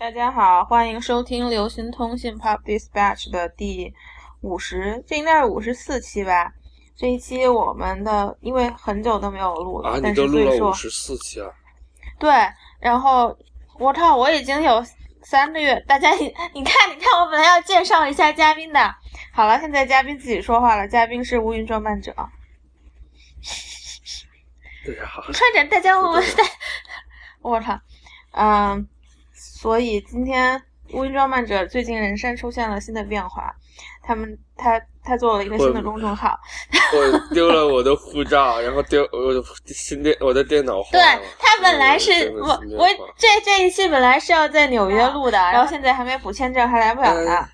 [0.00, 3.92] 大家好，欢迎收听流行通信 Pop Dispatch 的第
[4.42, 6.52] 五十，这应该是五十四期吧。
[6.96, 11.50] 这一期我们的因为很久都没有录了，啊，但你都录是所以说了五十四期啊！
[12.16, 12.30] 对，
[12.78, 13.36] 然后
[13.80, 14.80] 我靠，我已经有
[15.20, 18.94] 三个月，大家你你看，你看，我本来要介绍一下嘉宾的，
[19.32, 22.14] 好了，现在嘉宾自己说话了，嘉宾是乌云装扮者，
[24.84, 26.22] 对呀， 快点，大家我们
[27.42, 27.80] 我靠，
[28.30, 28.88] 嗯，
[29.60, 30.62] 所以今天
[30.92, 33.52] 乌云装扮者最近人生出现了新的变化，
[34.04, 36.38] 他们他他做了一个新的公众号，
[36.94, 41.00] 我丢了我的护照，然后丢我的新电我的电脑坏对。
[41.40, 47.36] 他本来是我我这这一期本来是要在纽约录的，然后现在还没补签证，还来不了呢。
[47.40, 47.48] 嗯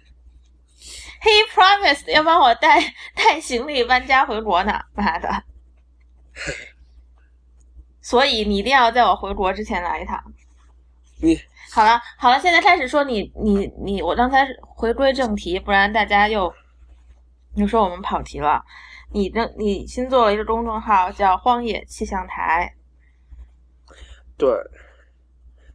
[1.25, 2.79] He promised 要帮我带
[3.15, 5.43] 带行李搬家回国呢，妈的！
[8.03, 10.23] 所以你一定要在我回国之前来一趟。
[11.23, 11.41] 你
[11.75, 16.53] 好了好了，现在开始说你你你，我刚才回归正题，不然大家又
[17.57, 18.63] 又说我们跑题了。
[19.11, 22.73] 你的你新做了一个公众号叫“荒野气象台
[24.37, 24.49] 对，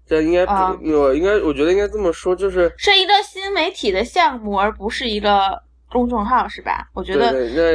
[0.06, 6.90] 这应该不，啊我应该我觉得应该这么说，就是”，是一个新媒体的项目，而不是一个公众号，是吧？
[6.94, 7.32] 我觉得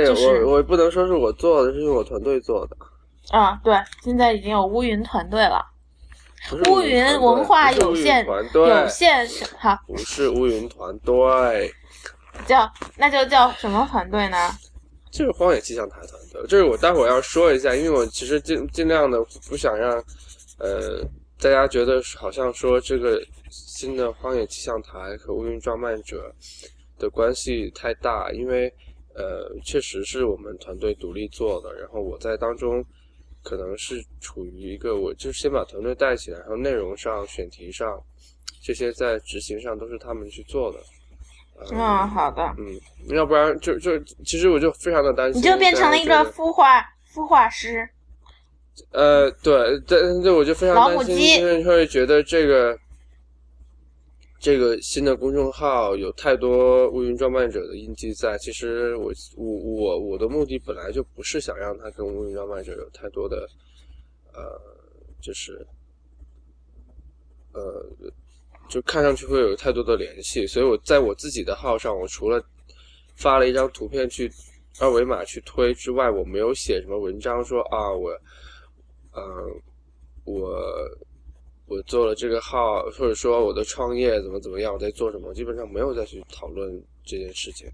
[0.06, 2.76] 就是我我不能说是我做的，是我团队做的。
[3.30, 5.64] 啊，对，现在已经有乌云团队了，
[6.66, 9.26] 乌云文化有限团队有限
[9.58, 11.72] 好不是乌云团队，
[12.46, 14.50] 叫那就叫什么团队呢？
[15.10, 16.42] 就是荒野气象台团队。
[16.48, 19.92] 这是我待会儿要说一下，因为我其实尽尽量的不想让
[20.58, 21.02] 呃
[21.40, 26.30] 大家觉得好像说这个新的荒野气象台和乌云装扮者
[26.98, 28.66] 的关系太大，因为
[29.14, 32.84] 呃确实是我们团队独立做的，然后我在当中
[33.44, 38.02] 可能是处于一个我就先把团队带起来，然后内容上、选题上
[38.62, 40.78] 这些在执行上都是他们去做的。
[41.70, 46.82] 嗯，好的，嗯，要不然就就其实我就非常的担心，你就变成了一个孵化
[47.14, 47.88] 孵化师。
[48.90, 52.76] 呃，对，但对，我就非常担心，因为会觉得这个
[54.44, 58.36] 这个新的公众号有太多乌云装扮者的印记在。
[58.36, 63.48] 其实我我我我的目的本来就不是想让它跟乌云装扮者有太多的
[64.34, 64.42] 呃，
[65.18, 65.66] 就是
[67.54, 67.86] 呃，
[68.68, 72.44] 就看上去会有太多的联系，所以我在我自己的号上，我除了
[73.16, 74.30] 发了一张图片去
[74.78, 78.10] 二维码去推之外，我没有写什么文章说啊我。
[79.16, 79.24] 嗯，
[80.24, 80.60] 我
[81.66, 86.70] 我做了这个号，或者说我的创业怎么怎么样，我在做什么，基本上没有再去讨论
[87.04, 87.66] 这件事情。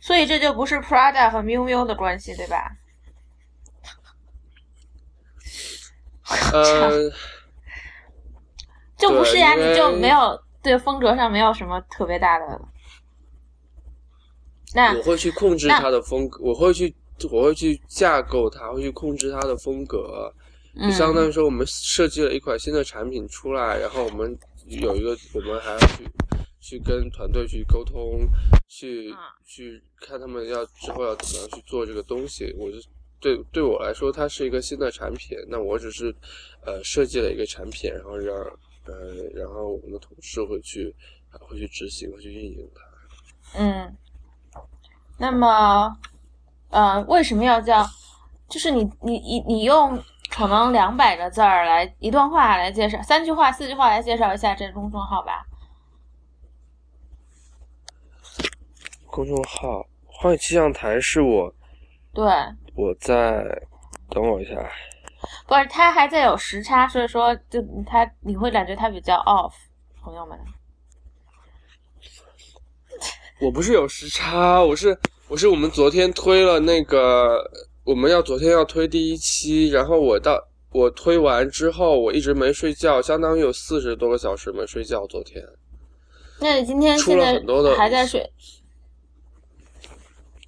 [0.00, 2.70] 所以这就不是 Prada 和 miu miu 的关系，对吧？
[6.52, 7.10] 呃，
[8.98, 12.60] 就不是呀，你就没有对风格上没有什么特别大的。
[14.74, 16.94] 那我会去控制那它的风格，我会去
[17.30, 20.34] 我会去架构它，会去控制它的风格。
[20.74, 24.36] 就嗯，相当于说，我们设计了一款新的产品出来，然后我们
[24.66, 26.04] 有一个，我们还要去
[26.60, 28.26] 去跟团队去沟通，
[28.68, 32.52] 去、嗯去看他们要之后要怎么样去做这个东西。
[32.58, 32.78] 我就
[33.20, 36.12] 对对我来说，它是一个新的产品，那我只是
[36.64, 38.36] 呃设计了一个产品，然后让
[38.86, 38.94] 呃
[39.34, 40.92] 然后我们的同事会去
[41.30, 43.60] 会去执行，会去运营它。
[43.60, 43.96] 嗯，
[45.18, 45.96] 那么
[46.70, 47.86] 呃，为什么要叫？
[48.46, 49.98] 就是你你你你用
[50.34, 55.46] 可能两百个字儿来一段话来介绍，三句话四句话来介绍一下这公众号吧。
[59.06, 61.54] 公众号“荒野气象台”是我
[62.12, 62.26] 对，
[62.74, 63.44] 我在
[64.10, 64.54] 等我一下，
[65.46, 69.52] 不是他还在有时差，所以说就他你会感觉他比较 off，
[70.02, 70.36] 朋友们。
[73.40, 77.38] 我不是有时差，我是我是我们昨天推了那个，
[77.84, 85.06] 我们要昨天要推第一期，然后我到我推完之后，我一直没睡觉，相当于有四十多个小时没睡觉。
[85.06, 85.44] 昨天
[86.40, 88.28] 那你今天出现在了很多的还在睡？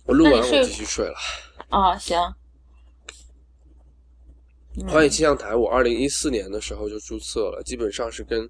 [0.04, 1.14] 我录完我继续睡了。
[1.70, 2.18] 哦，行。
[2.18, 2.34] 嗯
[4.88, 8.46] 荒野气象台，我二零一四年的时候就注册了，基本上是跟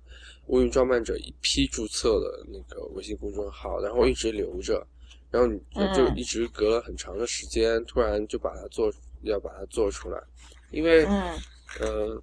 [0.47, 4.85] 乌云装扮者一批注册的那个微信公众号，然后一直留着，
[5.31, 8.93] 然后你嗯就一直隔了很长的时间，突然就把它做，
[9.23, 10.23] 要把它做出来，
[10.71, 11.33] 因为嗯
[11.81, 12.23] 呃，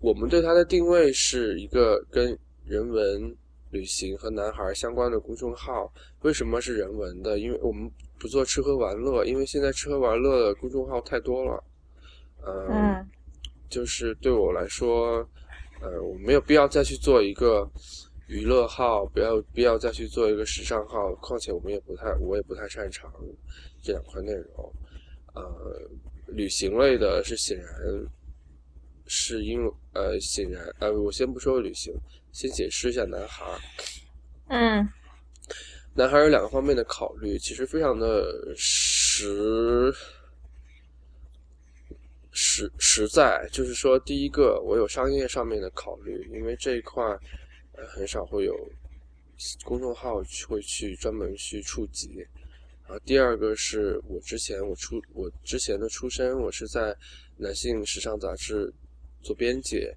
[0.00, 3.36] 我们对它的定位是一个跟人文、
[3.70, 5.92] 旅行和男孩相关的公众号。
[6.22, 7.38] 为什么是人文的？
[7.38, 11.64] 因为我们不做吃喝玩乐，因为现在吃喝玩乐的公众号太多了。
[12.44, 13.08] 呃、嗯
[13.68, 15.26] 就是对我来说，
[15.80, 17.68] 呃，我没有必要再去做一个
[18.32, 21.14] 娱乐号，不要不要再去做一个时尚号。
[21.16, 23.12] 况且我们也不太，我也不太擅长
[23.82, 24.74] 这两块内容。
[25.34, 25.42] 呃，
[26.28, 27.68] 旅行类的是显然
[29.04, 31.94] 是因为呃，显然呃，我先不说旅行，
[32.32, 33.44] 先解释一下男孩。
[34.48, 34.88] 嗯，
[35.94, 39.92] 男孩有两个方面的考虑，其实非常的实。
[42.34, 47.18] 实实在就是说，第一个我有商业上面的考虑，因为这一块呃
[47.88, 48.54] 很少会有
[49.64, 52.26] 公众号会去专门去触及。
[52.84, 56.96] 然后第二个是我之前我出我之前的出身，我是在
[57.36, 58.72] 男性时尚杂志
[59.22, 59.88] 做编辑，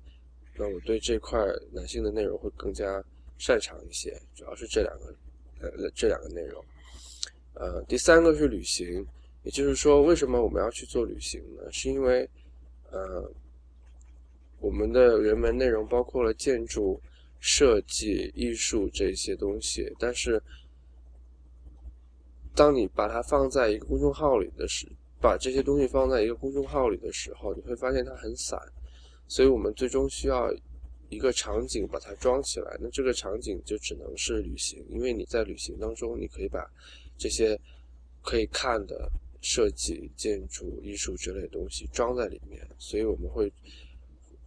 [0.56, 1.40] 那我对这块
[1.72, 3.04] 男性的内容会更加
[3.38, 5.16] 擅长一些，主要是这两个
[5.62, 6.64] 呃这两个内容。
[7.56, 9.06] 呃，第三个是旅行。
[9.44, 11.72] 也就是说，为什么我们要去做旅行呢？
[11.72, 12.28] 是因为，
[12.90, 13.32] 呃，
[14.60, 17.00] 我们的人文内容包括了建筑
[17.48, 20.42] 设计、艺术这些东西，但是，
[22.56, 24.88] 当你把它放在一个公众号里的时，
[25.22, 28.60] 把这些东西放在一个公众号里的时候，你会发现它很散，
[29.28, 30.52] 所以我们最终需要
[31.10, 32.76] 一个场景把它装起来。
[32.82, 36.68] 那这个场景就只能是旅行，因为你在旅行当中，你可以把
[37.16, 37.56] 这些
[38.24, 39.08] 可以看的。
[39.48, 43.48] 设计、建筑、艺术之类的东西装在里面，所以我们会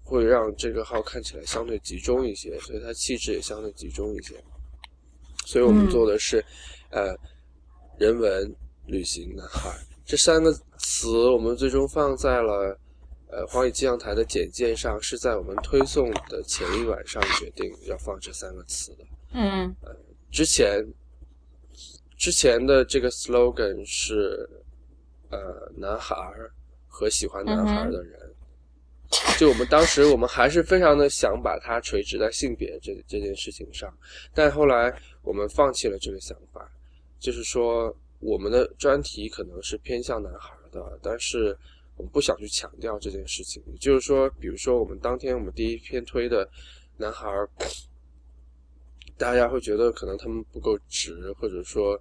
[0.09, 4.35] 会让这个号看起来相对集中一些，所以它气质也相对集中一些。
[5.45, 6.43] 所以我们做的是，
[6.91, 7.15] 呃，
[7.99, 8.51] 人文、
[8.87, 9.71] 旅行、男孩
[10.07, 12.79] 这三个词，我们最终放在了
[13.31, 19.05] 呃荒野气象台的简介上，是在我们推送的前一晚上决定要放这三个词的。
[19.35, 19.95] 嗯，呃，
[20.31, 20.83] 之前
[22.17, 24.49] 之前的这个 slogan 是。
[25.31, 26.17] 呃，男孩
[26.87, 28.19] 和喜欢男孩的人，
[29.39, 33.93] 就我们当时，我们还是非常的想把它垂直在性别这这件事情上，
[34.35, 36.71] 但后来我们放弃了这个想法，
[37.19, 41.57] 就是说我们的专题可能是偏向男孩的，但是
[41.97, 43.63] 我们不想去强调这件事情。
[43.67, 46.47] 也就是说，比如说我们当天我们第一篇推的
[46.99, 47.27] 男孩，
[49.17, 51.99] 大家会觉得可能他们不够直，或者说，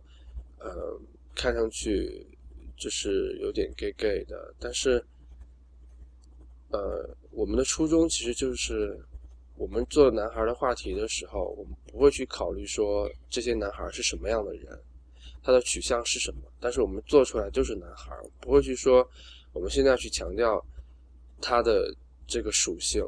[0.60, 1.00] 呃，
[1.34, 2.28] 看上去。
[2.80, 5.04] 就是有点 gay gay 的，但是，
[6.70, 9.00] 呃，我们的初衷其实就是，
[9.56, 14.78] 我们做男孩的话题的时候，我们不会去考虑说这些男孩是什么样的人，
[15.42, 19.08] 他的取向是什么，但是我们做出来就是男孩，不会去说
[19.54, 20.64] 我们现在去强调
[21.42, 21.94] 他的
[22.28, 23.02] 这个属性，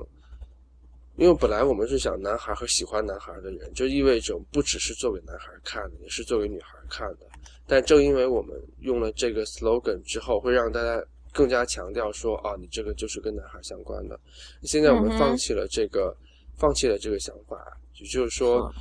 [1.18, 7.28] 因为本来我们是想男孩和喜欢男孩的人，就意味着不只是做给男孩看的，也是做给女孩看的。
[7.68, 11.04] 但正因为我们用了这个 slogan 之后，会让大家
[11.34, 14.20] 更加强调说啊，你这个就是跟男孩相关的。
[14.64, 16.16] 现在我们放弃了这个，
[16.58, 18.72] 放弃了这个想法，也就是说，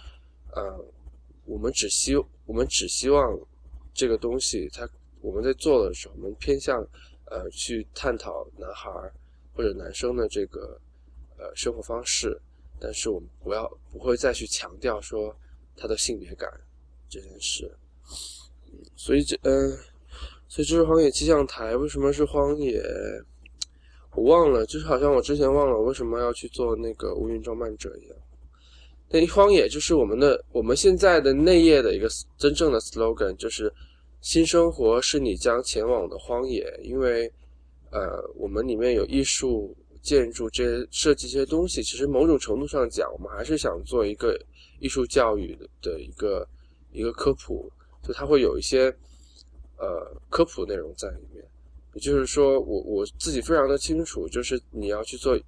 [0.52, 0.84] 呃，
[1.44, 2.16] 我们只希
[2.46, 3.38] 我们只希望
[3.92, 4.88] 这个东西，它
[5.20, 6.86] 我们在做的时候，我们偏向
[7.26, 8.90] 呃去探讨男孩
[9.54, 10.80] 或者男生的这个
[11.36, 12.40] 呃生活方式，
[12.80, 15.34] 但是我们不要不会再去强调说
[15.76, 16.48] 他的性别感
[17.08, 17.70] 这件事。
[18.94, 19.76] 所以这嗯，
[20.48, 21.76] 所以这是荒野气象台。
[21.76, 22.82] 为什么是荒野？
[24.14, 28.16] 我忘了，就是好像我之前忘了为什么要去做那个乌云装扮者一样。
[29.10, 33.72] 那荒野就是我们的我们现在的内页的一个真正的 slogan，就是
[34.20, 36.68] 新生活是你将前往的荒野。
[36.82, 37.30] 因为
[37.90, 44.38] 呃，我们里面有艺术、建筑这些设计这些东西，其实某种程度上讲，我们还是想做一个
[44.80, 46.46] 艺术教育的一个
[46.92, 47.70] 一个科普。
[48.02, 48.94] 就它会有一些，
[49.78, 51.44] 呃，科普内容在里面。
[51.94, 55.38] 也就是说，我我自己非常的清楚，就是你要去做，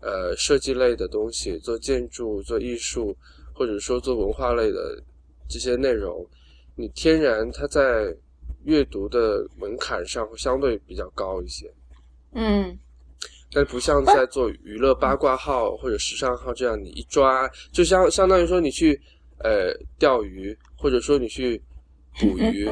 [0.00, 3.14] 呃，设计类的东西，做建筑、做艺术，
[3.52, 5.02] 或者说做文化类的
[5.48, 6.26] 这些内容，
[6.74, 8.16] 你天然它在
[8.64, 11.72] 阅读的门槛上会相对比较高一些。
[12.32, 12.78] 嗯。
[13.52, 18.98] 但不像在做娱乐八卦号或者时尚号这样，你一抓，就相相当于说你去，
[19.40, 21.60] 呃，钓鱼，或者说你去。
[22.20, 22.68] 捕鱼，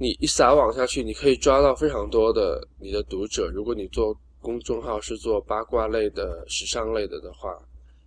[0.00, 3.50] 你一撒网下去，你可以抓到非常多的你的读者。
[3.54, 7.54] 如果你做公众号是做八卦类的、时尚类的的话，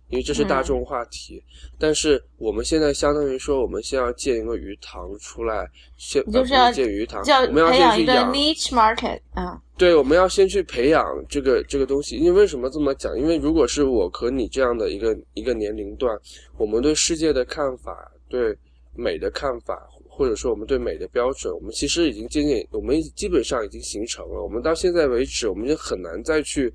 [0.08, 1.40] 因为这是大众话题。
[1.78, 9.62] 但是我们现在相当于说，我们先要建一个鱼塘出来，先就是要建鱼塘，我们要先去养 niche market 啊。
[9.78, 12.16] 对，我们要先去培养这个这个东西。
[12.16, 13.16] 因为为什么这么讲？
[13.16, 16.18] 因为如果是我和你这样的一个一个年龄段，
[16.58, 18.52] 我们对世界的看法，对
[18.96, 19.88] 美的看法。
[20.16, 24.40] 或者说，我们对美的标准，我们其实已经渐渐，我们基本上已经形成了。
[24.40, 26.72] 我们到现在为止，我们就很难再去，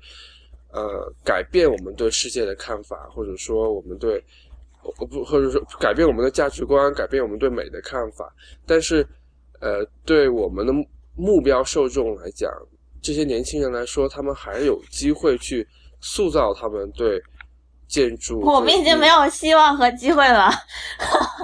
[0.72, 4.22] 呃改变我们对世界的看法，或者说我们对
[4.98, 8.30] 我不或者说改变我们的价值观，改变我们对美的看法。
[8.66, 9.06] 但是，
[9.60, 10.72] 呃，对我们的
[11.16, 12.50] 目标受众来讲，
[13.00, 15.66] 这些年轻人来说，他们还有机会去
[16.02, 17.18] 塑造他们对
[17.88, 18.40] 建筑。
[18.40, 20.50] 我们已经没有希望和机会了。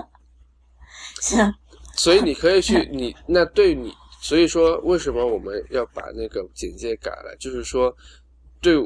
[1.23, 1.55] 行。
[1.97, 7.35] 所以你可以去 你那对你，所以说为什么我们要把那个简介改了？
[7.38, 7.95] 就是说，
[8.61, 8.76] 对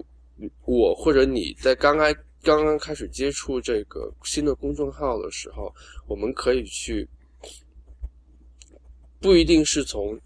[0.65, 5.75] 我或者你在刚开刚刚开始接触这个新的公众号的时候，
[6.07, 7.07] 我们可以去，
[9.21, 10.19] 不一定是从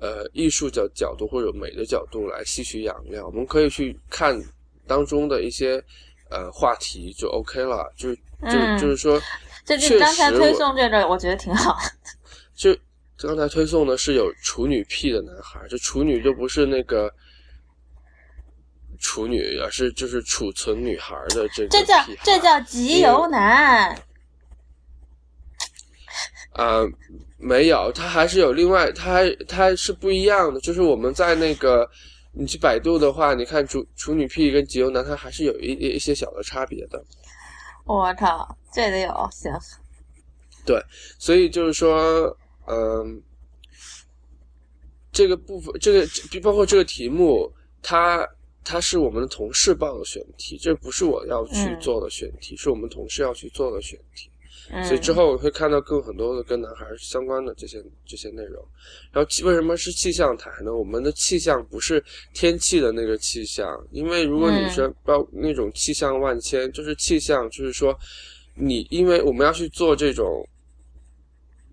[0.00, 4.36] 呃艺术角角度或者美的角度来吸取养料，我们可以去看
[4.86, 5.82] 当中的一些
[6.30, 9.20] 呃话题就 OK 了，就是就就是说，
[9.64, 11.76] 就你刚才推送这个，我觉得挺好。
[12.62, 17.12] 就刚才推送的是有处女癖的男孩，就处女就不是那个
[18.98, 21.68] 处女，而是就是储存女孩的这个。
[21.68, 23.96] 这叫这叫集邮男。
[26.54, 26.82] 啊，
[27.38, 30.60] 没有，他还是有另外，他还他是不一样的。
[30.60, 31.88] 就是我们在那个
[32.32, 37.02] 你去百度的话，你看处处女癖跟集邮男，他还是有一一些小的差别的。
[37.84, 39.52] 我靠，这得有行。
[40.66, 40.82] 对，
[41.18, 42.36] 所以就是说。
[42.66, 43.22] 嗯，
[45.10, 46.06] 这个部分，这个
[46.40, 47.52] 包括这个题目，
[47.82, 48.26] 它
[48.64, 54.30] 它是我们的同事报的选题，这不是我要去做的选题，是我们同事要去做的选题。
[54.86, 58.64] 所以之后我会看到更很多的跟男孩相关的这些这些内容。
[59.10, 60.74] 然后为什么是气象台呢？
[60.74, 62.02] 我们的气象不是
[62.32, 67.94] 天气的那个气象，因为如果你说包那种气象万千，就是气象，就是说
[68.54, 70.48] 你因为我们要去做这种。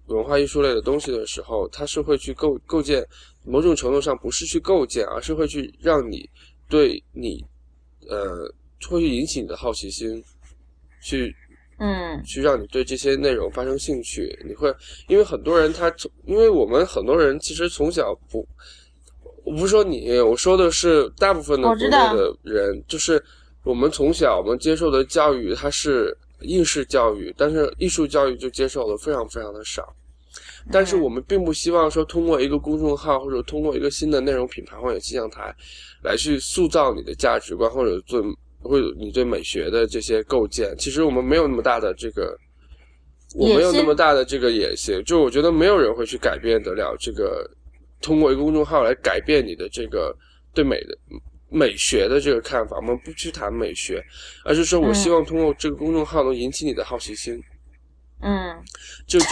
[0.10, 3.06] 文化艺术类的东西的时候，它是会去构构建，
[3.46, 6.28] 某种程度上不是去构建，而是会去让你
[6.68, 7.46] 对你，
[8.10, 8.52] 呃，
[8.90, 10.24] 会去引起你的好奇心，
[11.02, 11.34] 去，
[11.78, 14.38] 嗯，去让你对这些内容发生兴趣。
[14.48, 14.74] 你会，
[15.08, 18.48] 因为很多人他从，因为我们很多人其实从小不，
[19.44, 23.24] 我不是说你，我说的是大部分的国内的人，就是
[23.64, 29.96] 我们从小我们接受的教育，它是应试教育，但是艺术教育就接受的非常非常的少。
[30.72, 35.56] 但是我们并不希望说通过一个公众号或者通过一个新的内容品牌或者气象台，
[36.04, 38.22] 来去塑造你的价值观或者做
[38.62, 40.76] 或者你对美学的这些构建。
[40.78, 42.38] 其实我们没有那么大的这个，
[43.36, 45.02] 我没有那么大的这个野心。
[45.06, 47.50] 就我觉得没有人会去改变得了这个，
[48.02, 50.16] 通过一个公众号来改变你的这个
[50.54, 50.98] 对美的
[51.50, 52.76] 美学的这个看法。
[52.78, 54.04] 我们不去谈美学，
[54.44, 57.42] 而是说我希望通过这个公众号能引起你的好奇心。
[58.22, 58.62] 嗯，
[59.08, 59.26] 就就。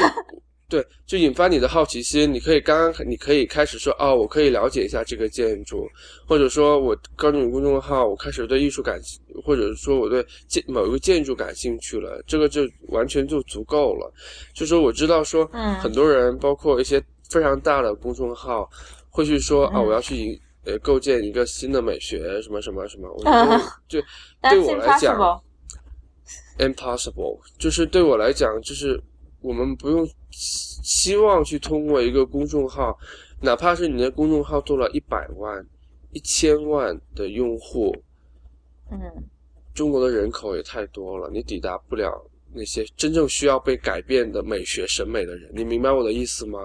[0.69, 2.33] 对，就引发你的好奇心。
[2.33, 5.87] 你可以刚刚，你可以开始说，哦，我可以了解一下这个建筑，
[6.27, 8.99] 或者说我关注你公众号，我开始对艺术感，
[9.45, 14.13] 或者说我对建某一个建筑感兴趣了，这个就完全就足够了。
[14.53, 18.69] 就说我知道说，嗯很多人，包括一些非常大的公众号，
[19.09, 23.09] 会去说，啊，我要去引呃构建一个新的美学，什么什么什么。
[23.09, 24.01] 我觉得，就
[24.49, 25.41] 对我来讲
[26.57, 29.01] ，impossible，就是对我来讲，就是
[29.47, 30.07] 我们不用。
[30.29, 32.95] 希望去通过一个公众号，
[33.41, 35.65] 哪怕是你的公众号做了一百万、
[36.11, 37.93] 一千万的用户，
[38.91, 38.99] 嗯，
[39.73, 42.11] 中国的人口也太多了，你抵达不了
[42.53, 45.51] 那些真正需要被改变的美学审美的人。
[45.53, 46.59] 你明白我的意思吗？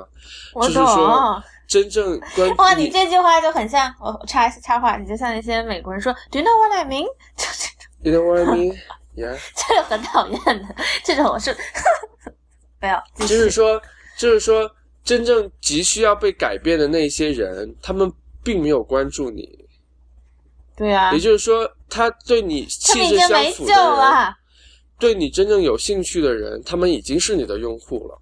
[0.54, 1.42] 我懂。
[1.66, 7.86] 真正关 哇，你这句话就很像我插插话，你就像那些美国人说 “Do you know what I mean？” 就这种。
[8.02, 8.76] You know what I mean?
[9.16, 9.38] Yeah。
[9.56, 11.56] 这个很讨厌的，这种我是。
[12.82, 13.80] 不要，就是说，
[14.18, 14.68] 就是说，
[15.04, 18.12] 真正急需要被改变的那些人，他们
[18.42, 19.48] 并没有关注你。
[20.74, 24.34] 对啊，也就是说，他对你气质相符的人，
[24.98, 28.20] 对你真正有兴趣的人，他们已经是你的用户了。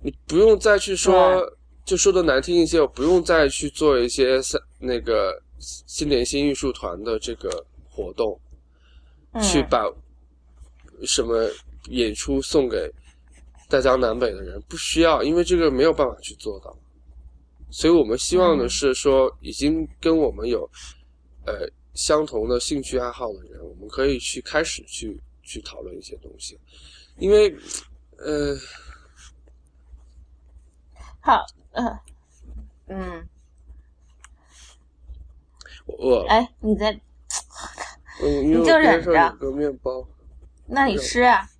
[0.00, 1.42] 你不用再去说，
[1.84, 8.38] 就说的难听一些，我不用再去做一些三那个新联新艺术团的这个活动，
[9.42, 9.92] 去把
[11.04, 11.50] 什么
[11.88, 12.88] 演出送给。
[13.68, 16.76] 大江南北的人不需要，因为这个没有办法去做到，
[17.70, 20.70] 所以我们希望的是说，已经跟我们有
[21.44, 26.58] 呃相同的兴趣爱好的人，我们可以去开始去去讨论一些东西，
[27.18, 27.52] 因为
[28.18, 28.56] 呃，
[31.20, 31.98] 好，嗯
[32.86, 33.28] 嗯，
[35.86, 36.92] 我饿了，哎，你在，
[38.22, 40.06] 嗯，你就忍着，个面包，
[40.66, 41.50] 那你吃啊。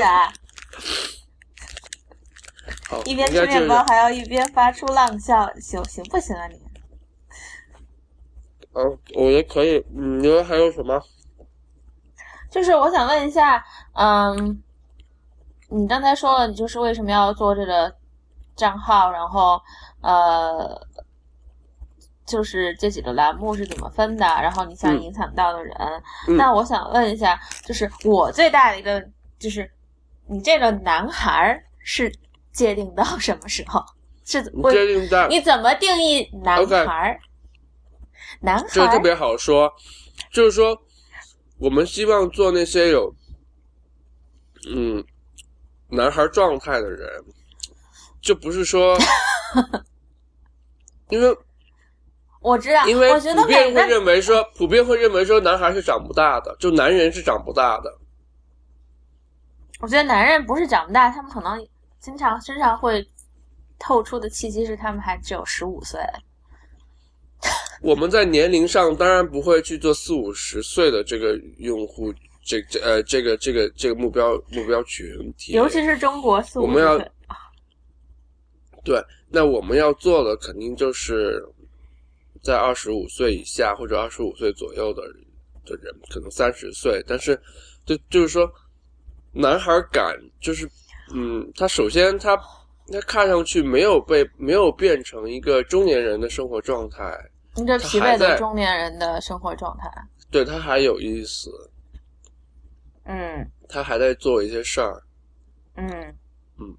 [0.00, 0.08] 接着，
[2.88, 6.60] 好，一边吃面包还要一边发出浪笑，行行不行啊你？
[8.72, 9.84] 嗯，我觉得可以。
[9.90, 11.02] 你觉得还有什么？
[12.50, 13.64] 就是我想问一下，
[13.94, 14.62] 嗯，
[15.68, 17.94] 你刚才说了，你就是为什么要做这个
[18.56, 19.60] 账号，然后
[20.02, 20.80] 呃，
[22.26, 25.76] 就是这几个栏目是怎么分的，然后你想嗯影响到的人，
[26.28, 29.04] 嗯那我想问一下，就是我最大的一个
[29.38, 29.70] 就是
[30.30, 32.12] 你这个男孩儿是
[32.52, 33.84] 界定到什么时候？
[34.24, 37.20] 是界定在你怎么定义男孩儿？
[38.40, 39.72] 男孩儿这个特别好说，
[40.32, 40.80] 就是说，
[41.58, 43.12] 我们希望做那些有，
[44.72, 45.04] 嗯，
[45.88, 47.10] 男孩状态的人，
[48.22, 48.96] 就不是说，
[51.10, 51.36] 因为
[52.40, 57.98] 我知道，因为普遍会认为说，普遍会认为说男孩是长不大的，就男人是长不大的。
[59.80, 61.66] 我觉得男人不是长不大，他们可能
[61.98, 63.06] 经常身上会
[63.78, 66.00] 透出的气息是他们还只有十五岁。
[67.80, 72.12] 我们在年龄上当然不会去做四五十岁的这个用户，
[72.44, 75.06] 这这呃这个这个这个目标目标群
[75.38, 77.10] 体，尤其是中国四五十我们要岁，
[78.84, 81.42] 对，那我们要做的肯定就是
[82.42, 85.02] 在二十五岁以下或者二十五岁左右的
[85.64, 87.40] 的人，可能三十岁，但是
[87.86, 88.52] 就就是说，
[89.32, 90.68] 男孩感就是，
[91.14, 97.16] 嗯，他首先他他看上去没有被没有变成一个中年人的生活状态，
[97.54, 99.90] 你这疲惫的中年人的生活状态。
[100.30, 101.70] 对他还有意思，
[103.04, 103.50] 嗯。
[103.68, 105.00] 他还在做一些事儿，
[105.76, 105.88] 嗯。
[106.58, 106.76] 嗯，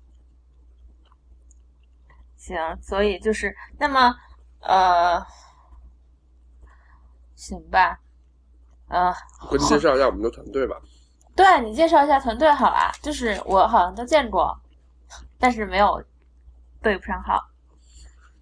[2.35, 4.13] 行，所以就是那么
[4.59, 5.25] 呃，
[7.33, 7.97] 行吧，
[8.89, 9.13] 呃，
[9.49, 10.75] 给你介绍一下我们的团队吧。
[11.35, 14.55] 对你介绍一下团队好啊，就是我好像都见过，
[15.39, 16.03] 但是没有
[16.81, 17.41] 对不上号。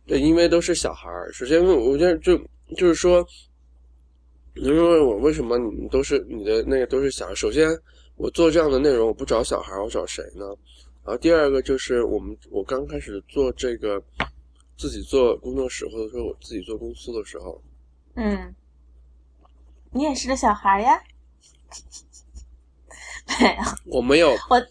[0.06, 1.32] 对，因为都是小孩儿。
[1.32, 2.38] 首先，我觉得就
[2.76, 3.26] 就是说，
[4.56, 7.36] 你就问我为什么你们都是你的那个都是小孩儿。
[7.36, 7.70] 首先，
[8.16, 10.46] 我做这样的内容，我不找小孩儿，我找谁呢？
[11.06, 14.02] 然后第二个就是我们我刚开始做这个
[14.78, 17.62] 自己做工作室，或者说我自己做公司的时候，
[18.16, 18.54] 嗯，
[19.92, 21.02] 你也是个小孩呀？
[23.86, 24.62] 我没有我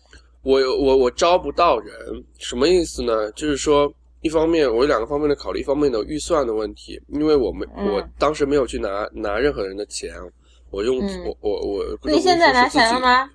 [0.42, 1.96] 我我我招不到人，
[2.38, 3.30] 什么意思呢？
[3.32, 10.14] 就是说，一方面我有两个方面的考虑，一方面的预算的问题，因为我没、嗯我当时没有去拿拿任何人的钱，
[10.70, 12.10] 我用、嗯我我我。
[12.10, 13.30] 你现在拿钱了吗？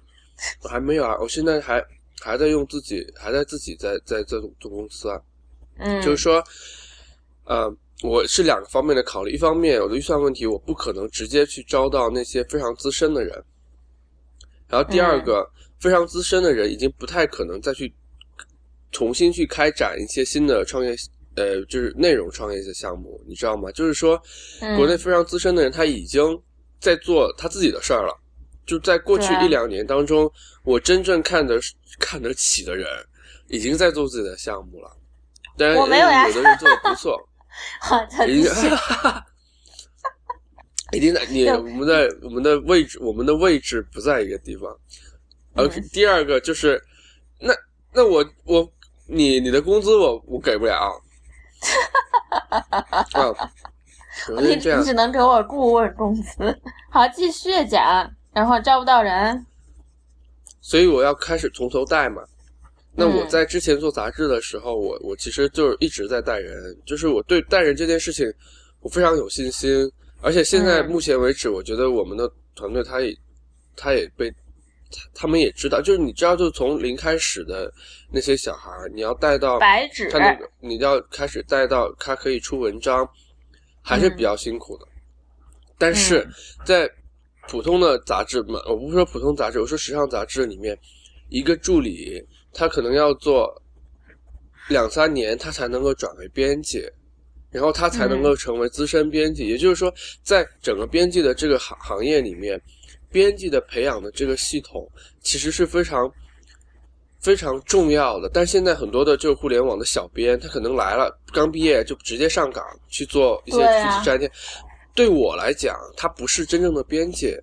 [0.64, 1.84] 我还没有啊，我现在还
[2.22, 5.20] 还在用自己，还在自己在在在做做公司啊。
[5.78, 6.44] 嗯，就是说，
[7.46, 13.44] 呃，我是两个方面的考虑，一方面我的预算问题，我不可能直接去招到那些非常资深的人，
[14.74, 15.48] 然后第二嗯个，
[15.80, 17.94] 非常资深的人已经不太可能再去
[18.92, 20.96] 重新去开展一些新的创业，
[21.36, 23.72] 呃，就是内容创业的项目，你知道吗？
[23.72, 24.20] 就是说，
[24.62, 26.42] 嗯国内非常资深的人他已经
[26.80, 28.20] 在做他自己的事儿了。
[28.66, 30.32] 就在过去一两年当中，
[30.64, 31.60] 我真正看得
[32.00, 32.88] 看得起的人，
[33.48, 34.90] 已经在做自己的项目了。
[35.56, 37.16] 当然，我没有的人做的不错，
[37.80, 38.68] 好，他已经继续。
[40.93, 44.71] 一定在你我们的我们的位置，我们的位置不在一个地方。
[45.56, 46.82] 嗯 OK，、第二个就是，
[47.39, 47.53] 那
[47.93, 48.67] 那我我
[49.06, 50.99] 你你的工资我我给不了。
[53.12, 53.34] 啊，
[54.25, 56.60] 首 你先这样你，只能给我顾问工资。
[56.89, 59.45] 好，继续讲，然后招不到人。
[60.60, 62.23] 所以我要开始从头带嘛。
[62.95, 68.25] 那我嗯在之前做杂志的时候，我我其实就是一直在带人，就是我对带人这件事情
[68.79, 69.91] 我非常有信心，
[70.24, 70.90] 而且现在嗯。
[70.90, 73.16] 目前为止，我觉得我们的团队他也
[73.76, 77.72] 他也被他他们也知道，就是你知道，就从零开始的
[78.10, 83.08] 那些小孩儿，你要带到白纸他那个，你要开始带到他可以出文章，
[83.82, 84.88] 还是比较辛苦的。
[85.78, 86.34] 但是嗯。
[86.66, 86.90] 在
[87.50, 90.78] 普通的杂志嘛，我不是说普通杂志，我说时尚杂志里面，
[91.28, 93.54] 一个助理他可能要做
[94.70, 96.82] 两三年，他才能够转为编辑，
[97.54, 99.48] 然后他才能够成为资深编辑。
[99.48, 102.60] 也就是说，在整个编辑的这个行行业里面，
[103.12, 104.89] 编辑的培养的这个系统
[105.22, 106.12] 其实是非常
[107.20, 108.30] 非常重要的。
[108.34, 114.30] 但现在很多的就是互联网的小编，他可能来了，刚毕业就直接上岗去做一些对啊具体摘填。
[114.96, 117.36] 对我来讲，他不是真正的编辑，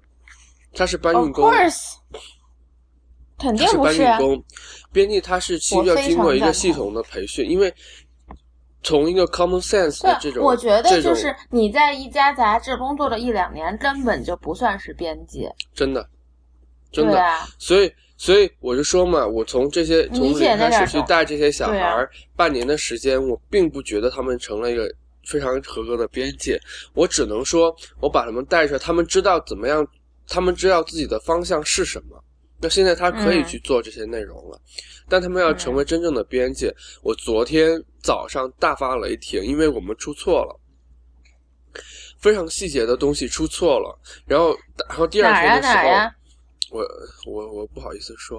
[0.73, 1.51] 他是搬运工。
[1.51, 1.94] course，
[3.38, 4.18] 肯定他是不是啊。
[4.18, 4.44] 搬运工，
[4.92, 7.73] 编辑他是需要经过一个系统的培训，因为
[8.83, 15.49] 从一个 common sense 的这，种，我觉得就是你在一家杂志工作了一两年，根本就不算是编辑。
[15.75, 16.09] 真的，
[16.90, 17.23] 真的，
[17.59, 24.90] 所以所以我就说嘛，我从这些从零开始去带这些小孩半年的时间，我并不觉得他们成了一个
[25.27, 26.59] 非常合格的边界，
[26.95, 29.87] 我只能说，我把他们带出来，他们知道怎么样，
[30.27, 32.23] 他们知道自己的方向是什么。
[32.61, 34.61] 那现在他可以嗯去做这些内容了，
[35.09, 36.75] 但他们要成为真正的边界。
[37.03, 40.61] 我昨天早上大发雷霆，因为我们出错了。
[42.18, 44.55] 非常细节的东西出错了，然后，
[44.88, 46.79] 然后第二天的时候？
[46.79, 46.87] 我
[47.27, 48.38] 我我不好意思说，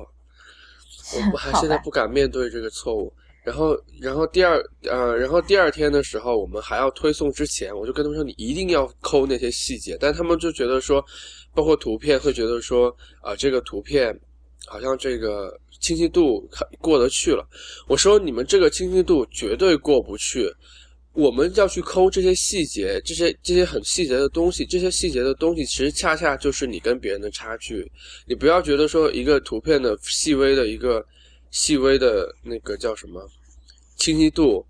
[1.15, 3.11] 我 不还现在不敢面对这个错误。
[3.43, 9.97] 然后，然后第二呃，然后第二天的时候，我们还要推送之前，我就跟他们说，你一定要抠那些细节。
[9.99, 11.03] 但他们就觉得说，
[11.53, 14.17] 包括图片会觉得说，啊、这个图片
[14.65, 17.47] 好像这个清晰度过得去了。
[17.87, 20.51] 我说你们这个清晰度绝对过不去。
[21.13, 27.85] 我们要去抠这些细节，这些这些很细节的东西，这些细节的东西，其实恰恰就是你跟别人的差距。
[28.25, 31.05] 你不要觉得说一个图片的细微的一个
[31.49, 33.29] 细微的那个叫什么
[33.97, 34.65] 清晰度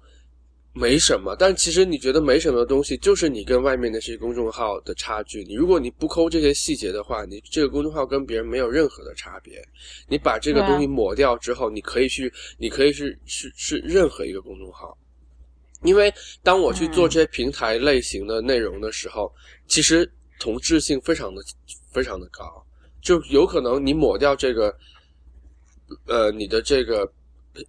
[0.73, 5.43] 没什么，但其实你觉得没什么的东西，就是你跟外面那些公众号的差距。
[5.43, 9.61] 你如果你不抠这些细节的话，你这个公众号跟别人没有任何的差别。
[10.07, 14.97] 你把这个东西抹掉之后，你可以去，你可以是是是任何一个公众号。
[15.83, 19.33] 因为当我去做这些平台类型的内容的时候，
[19.67, 21.43] 其实同质性非常的
[21.91, 22.65] 非常的高，
[23.01, 24.73] 就有可能你抹掉这个，
[26.07, 27.11] 呃，你的这个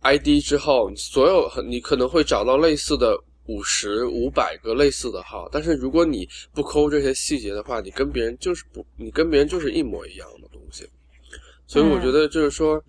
[0.00, 10.88] ID 之后，所有你可能会找到类似的五十、五百个类似的号，但是如果你不抠这些细节的话，你跟别人就是不，你跟别人就是一模一样的东西，
[11.66, 12.82] 所以我觉得就是说，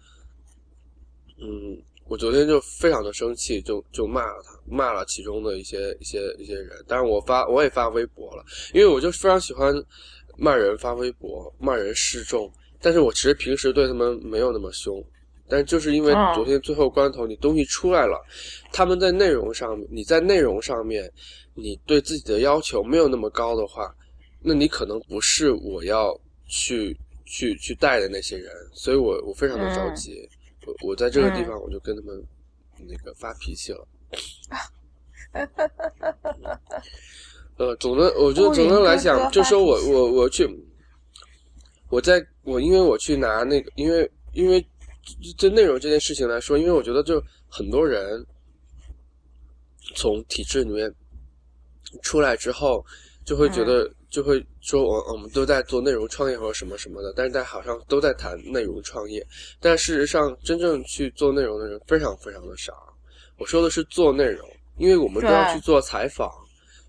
[1.40, 1.82] 嗯。
[2.06, 6.70] 我昨天就非常的生气，就就骂了他，骂了其中的一些一些一些人。
[6.86, 9.74] 但是我发我也发微博了，因为我就非常喜欢
[10.38, 12.52] 骂人发微博，骂人示众。
[12.82, 15.02] 但是我其实平时对他们没有那么凶，
[15.48, 18.24] 但就是因为嗯昨天最后关头你东西出来了，
[18.72, 21.12] 他们在内容上，你在内容上面，
[21.54, 23.94] 你对自己的要求没有那么高的话，
[24.42, 30.30] 那你可能不是我要去去去带的那些人，所以我我非常的着嗯急。
[30.66, 32.26] 我我在这个地嗯方我就跟他们
[32.88, 33.88] 那个发脾气了。
[37.58, 40.48] 呃，总的，我就乌总的来讲，就发说我我我去，
[41.90, 44.66] 我在我因为我去拿那个，因为因为
[45.38, 48.26] 这内容这件事情来说，因为我觉得就很多人
[49.96, 50.94] 从体制里面
[52.02, 52.86] 出来之后，
[53.26, 59.26] 就会觉得、就会说我我们都在做内容创业或者什么什么的，但是大家好像都在谈内容创业，
[59.60, 62.74] 但事实上真正去做内容的人非常非常的少。
[63.38, 66.32] 我说的是做内容，因为我们都要去做采访，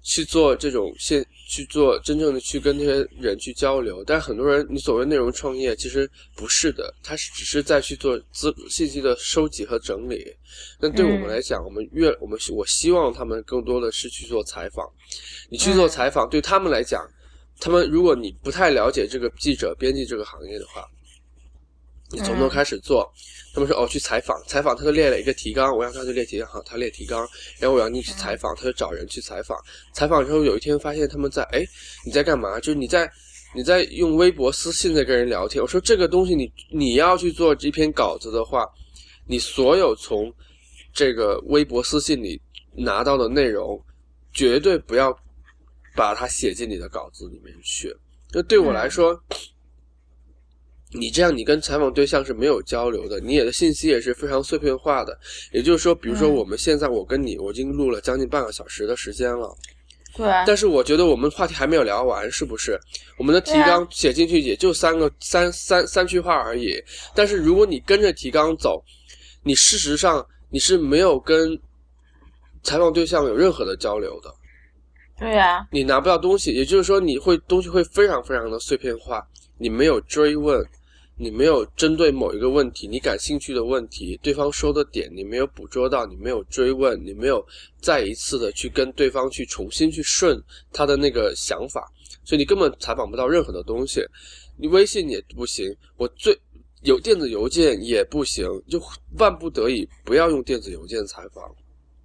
[0.05, 4.05] 去做这种现去做真正的去跟这些人去交流。
[4.05, 10.25] 但很多人，你所谓内容创业，其实不是的，他是只是在去做资信息的收集和整理。
[10.79, 14.87] 那对我们嗯来讲，我们越我们我希望他们更多的是去做采访。
[15.49, 17.09] 你去做嗯采访，对他们来讲，
[17.59, 20.87] 他们如果你不太了解这个记者编辑这个行业的话，
[22.11, 22.51] 你从头嗯。
[22.51, 23.11] 开始做，
[23.53, 27.27] 他们说哦去采访，采访他就列了一个提纲，我让他去列提纲，好，他列提纲，
[27.59, 29.59] 然后我让你去采访，他就找人去采访，
[29.93, 31.65] 采访之后有一天发现他们在哎
[32.05, 32.61] 你在干嘛？
[32.61, 33.11] 就是你在
[33.55, 38.67] 你在用微博私信在跟人聊天，我说这个东西你你要去做这篇稿子的话，
[39.27, 40.33] 你所有从
[40.93, 42.41] 这个微博私信里
[42.77, 43.81] 拿到的内容，
[44.33, 45.17] 绝对不要
[45.95, 47.95] 把它写进你的稿子里面去。
[48.33, 49.17] 那对我来说，
[50.95, 55.19] 你这样你跟采访对象是没有交流的，你的信息也是非常碎片化的。
[55.53, 59.55] 也就是说，比如说嗯我们现在我跟你，我已经录了将近半个小时的时间了。
[60.17, 62.79] 对，但是我觉得我们话题还没有聊完，是不是？
[63.19, 66.81] 我们的提纲写进去也就三个三三三句话而已。
[67.15, 68.81] 但是如果你跟着提纲走，
[69.43, 71.59] 你事实上你是没有跟
[72.63, 74.33] 采访对象有任何的交流的，
[75.19, 76.53] 对呀，你拿不到东西。
[76.53, 79.27] 也就是说，你会东西会非常非常的碎片化，
[79.59, 80.65] 你没有追问。
[81.17, 87.45] 你没有针对某一个问题，你感兴趣的问题，对方说的点，你没有捕捉到，你没有追问，你没有
[87.81, 91.89] 再一次的去跟对方去重新去顺他的那个想法，
[92.25, 94.05] 所以你根本采访不到任何的东西。
[94.57, 96.37] 你微信也不行，我最
[96.83, 98.81] 有电子邮件也不行，就
[99.19, 101.45] 万不得已不要用电子邮件采访。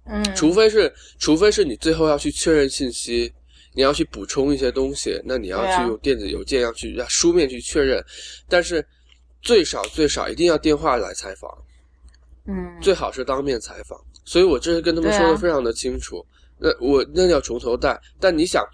[0.06, 3.32] 嗯，除非是，除非是你最后要去确认信息，
[3.74, 8.04] 你要去补充一些东西，那你要去用电子邮件，要去要书面去确认，
[8.48, 8.84] 但是
[9.42, 11.50] 最少最少一定要电话来采访，
[12.46, 13.98] 嗯，最好是当面采访。
[14.24, 16.24] 所以我这是跟他们说的非常的清楚，
[16.58, 18.00] 那我那要从头带。
[18.20, 18.64] 但你想，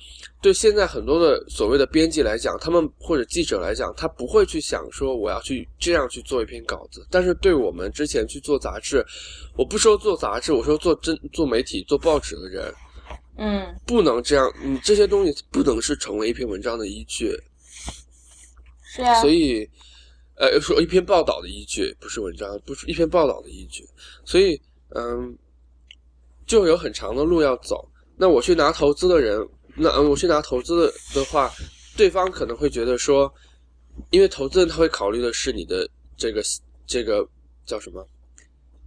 [0.43, 7.07] 对现在很多的所谓的编辑来讲，他们或者记者来讲，他不会去想说我要去这样去做一篇稿子。
[7.11, 9.07] 但是对我们之前去做杂志，
[9.57, 12.75] 我不说做杂志，我说做真做媒体、做报纸的人，
[13.39, 17.35] 嗯，不能这样，你这些东西不能是成为一篇文章的依据。
[18.83, 19.69] 是啊，所以，
[20.37, 23.89] 呃，说一篇报道的依据不是文章，不是一篇报道的依据，
[24.25, 24.61] 所以，
[24.95, 25.37] 嗯，
[26.47, 27.89] 就有很长的路要走。
[28.17, 31.51] 那我去拿投资的人，那嗯，我去拿投资的的话，
[31.97, 33.33] 对方可能会觉得说，
[34.11, 36.43] 因为投资人他会考虑的是你的这个
[36.87, 37.27] 这个
[37.65, 38.07] 叫什么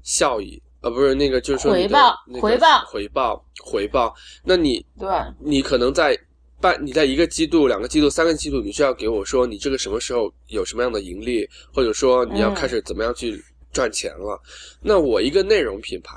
[0.04, 4.16] 效益，啊，不是那个就是说回报那个回报回报回报。
[4.44, 5.10] 那你对，
[5.40, 6.16] 你可能在
[6.62, 14.42] 半，你在一个季度、两个季度、三个季度，你需要给我说你这个什么时候有什么样的盈利，或者说你要开始怎么样去赚钱了。
[14.82, 16.16] 那我一个内容品牌，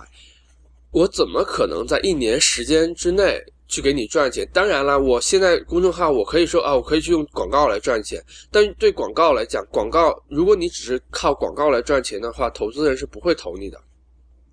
[0.90, 4.48] 我怎么可能在一年时间之内去给你赚钱？
[4.52, 13.80] 当然了，我现在公众号我可以说啊，我可以去用广告来赚钱，但对广告来讲，广告如果你只是靠广告来赚钱的话，投资人是不会投你的。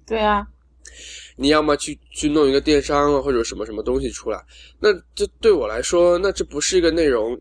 [0.05, 0.47] 对啊，
[1.35, 4.43] 你要么去去弄一个电商啊，或者什么什么东西出来，
[4.79, 7.39] 那这对我来说，那这不是一个内容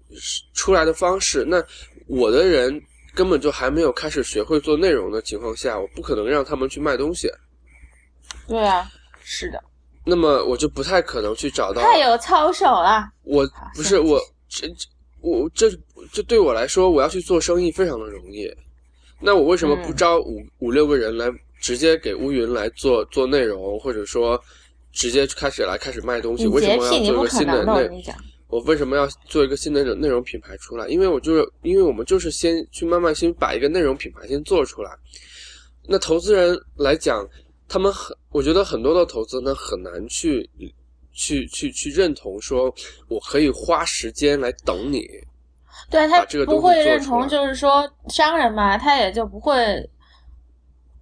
[0.54, 1.44] 出来的方式。
[1.44, 1.62] 那
[2.06, 2.80] 我的人
[3.14, 7.28] 根本就还没有开始学会做内容的情况下，我不可能让他们去卖东西。
[8.46, 8.88] 对啊，
[9.22, 9.62] 是的，
[10.04, 13.10] 那么我就不太可能去找到太有操守了。
[13.24, 14.86] 我不是我这这
[15.20, 15.70] 我这
[16.12, 18.48] 这对我来说，我要去做生意非常的容易。
[19.20, 21.28] 那我为什么不嗯招五、五六个人来
[21.60, 24.40] 直接给乌云来做做内容，或者说
[24.92, 26.46] 直接开始来开始卖东西？
[26.46, 28.04] 为什么要做一个新的内。
[28.48, 30.88] 我为什么要做一个新的内容品牌出来？
[30.88, 34.90] 因为我就是因为我们就是先去慢慢先把一个内容品牌先做出来。
[35.86, 37.28] 那投资人来讲，
[37.68, 40.48] 他们很，我觉得很多的投资呢很难去
[41.12, 42.74] 去去去认同说，
[43.08, 45.06] 我可以花时间来等你。
[45.90, 49.54] 对他不会认同，就是说商人嘛，他也就不会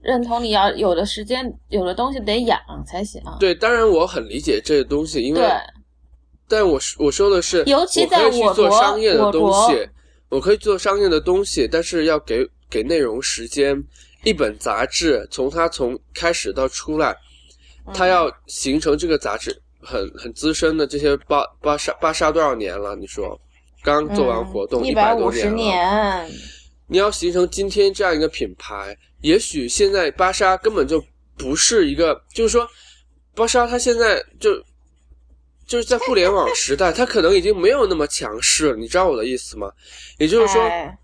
[0.07, 3.21] 认同你要有的时间，有的东西得养才行。
[3.39, 5.51] 对，当然我很理解这个东西，因为对，
[6.49, 9.89] 但我说我说的是，尤其我可以去做在我国商业的东西，
[10.29, 13.85] 我可以做商业的东西，但是要给给内容时间。
[14.25, 17.15] 一本杂志从它从开始到出来，
[17.95, 22.97] 它嗯要形成这个杂志很很资深的这些巴巴沙巴沙多少年了？
[22.97, 23.39] 你说
[23.85, 26.31] 刚做完活动嗯一百五十多年了，年，
[26.89, 31.05] 你要形成今天这样一个品牌，也许现在芭莎根本就
[31.37, 32.65] 不是一个，就是说，
[33.35, 34.55] 芭莎它现在就
[35.67, 39.69] 就是在互联网时代，它可能已经没有那么强势了，你知道我的意思吗？
[40.19, 40.97] 也就是说，哎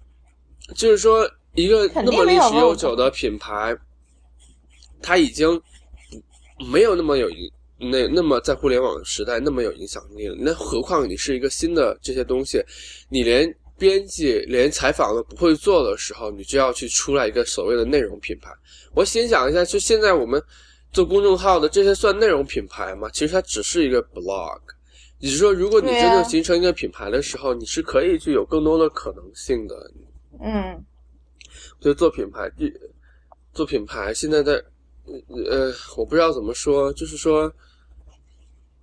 [0.77, 3.77] 就是说一个那么历史悠久的品牌，
[5.03, 5.61] 它已经
[6.59, 7.51] 不没有那么有影。
[7.91, 12.65] 那那么在互联网时代那么有影响力了，那何况你是一个新的这些东西，
[13.09, 18.51] 你连编辑连采访都不会做的时候，你就要去出来一个所谓的内容品牌。
[18.95, 20.43] 我先想一下，就现在我们
[20.93, 23.09] 做公众号的这些算内容品牌吗？
[23.13, 24.61] 其实它只是一个 blog。
[25.19, 29.91] 也就是说，如果你真正形成一个品牌的时候，你是可以去有更多的可能性的。
[30.41, 30.85] 嗯，
[31.81, 32.73] 就做品牌，第
[33.53, 34.55] 做品牌现在在
[35.49, 37.53] 呃，我不知道怎么说，就是说，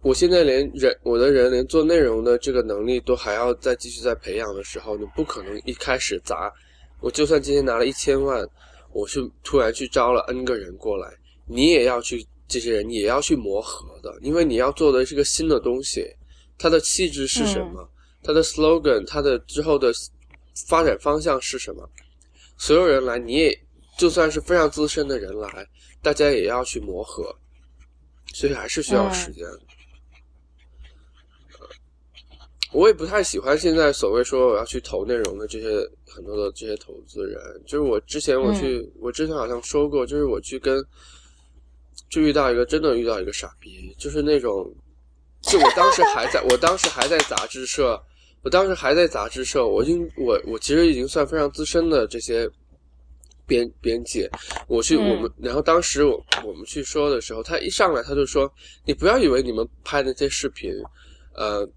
[0.02, 6.50] 我现在连人我的人连做内容的这个能力都还要再继续再培养的时候，你不可能一开始砸，
[7.02, 8.48] 我就算今天拿了一千万，
[8.94, 11.12] 我去突然去招了 N 个人过来，
[11.46, 16.08] 你也要去这些人你也要去磨合的，因为你要做的是个新的东西，
[16.58, 17.90] 它的气质是什么，
[18.24, 19.92] 它的 slogan，它的之后的
[20.66, 21.90] 发展方向是什么。
[22.58, 23.62] 所有人来，你也
[23.98, 25.68] 就算是非常资深的人来，
[26.02, 27.36] 大家也要去磨合，
[28.34, 29.46] 所以还是需要时间。
[32.72, 35.68] 我也不太喜欢现在所谓说我要去投内容的这些
[36.06, 40.86] 很多的这些投资人，就是我之前我去，我之前好像说过，就是我去跟，
[42.10, 44.72] 就遇到一个真的遇到一个傻逼，就是那种，
[45.42, 48.00] 就我当时还在 我当时还在杂志社，
[48.44, 52.48] 我当时还在杂志社，我已经我我其实已经算非常资深的这些
[53.48, 54.30] 编编辑，
[54.68, 58.52] 我去嗯我们，然后当时我我们去说的时候，他一上来他就说，
[58.86, 60.72] 你不要以为你们拍那些视频，
[61.34, 61.68] 呃。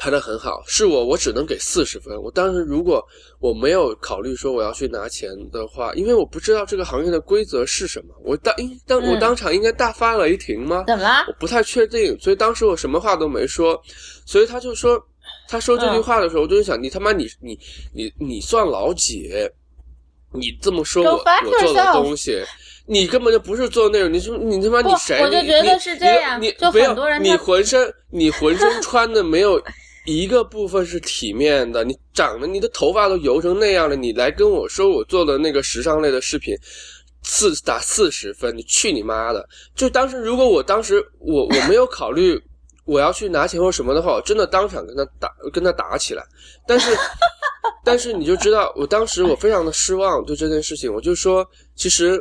[0.00, 2.18] 拍的很好，是我，我只能给四十分。
[2.22, 3.06] 我当时如果
[3.38, 10.84] 我没有考虑说我要去拿钱的话，因为我不知道这个行业的规则是什么，我当应当我嗯当场应该大发雷霆吗？
[10.86, 11.32] 怎么啦我？
[11.38, 13.78] 不太确定，所以当时我什么话都没说，
[14.24, 14.98] 所以他就说，
[15.46, 17.58] 他说这句话的时候，我就想，你他妈你你
[17.92, 19.30] 你你算老几？
[20.32, 22.40] 你这么说我我做的东西，
[22.86, 25.20] 你根本就不是做内容，你说你他妈你谁？
[25.20, 29.60] 我就你觉得是这样你你你很多人他浑身你浑身穿的没有
[30.06, 36.56] 一个部分是体面的，你长得你的头发都油成那样了，你来跟我说我做的那个时尚类的视频。
[37.22, 39.46] 四打四十分，你去你妈的！
[39.74, 42.42] 就当时，如果我当时我我没有考虑
[42.86, 46.24] 我要去拿钱或什么的话，我真的当场跟他打跟他打起来。
[46.66, 46.90] 但是，
[47.84, 52.18] 但是你就知道，我当时我非常的失望对这件事情，我就说，其实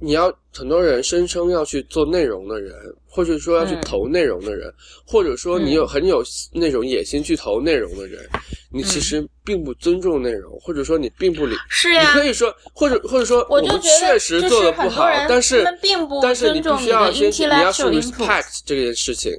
[0.00, 2.74] 你要很多人声称要去做内容的人，
[3.14, 4.68] 或者说要去嗯投内容的人，
[5.06, 6.20] 或者说你有很有
[6.52, 8.28] 那种野心去投内容的人，
[8.72, 11.52] 你其实并不尊重内容，或者说你并不理。
[11.52, 19.32] 你是呀，你可以说，或者或者说，我们确实做的不好但是并不但是你必须要先，你要去 respect 这件事情，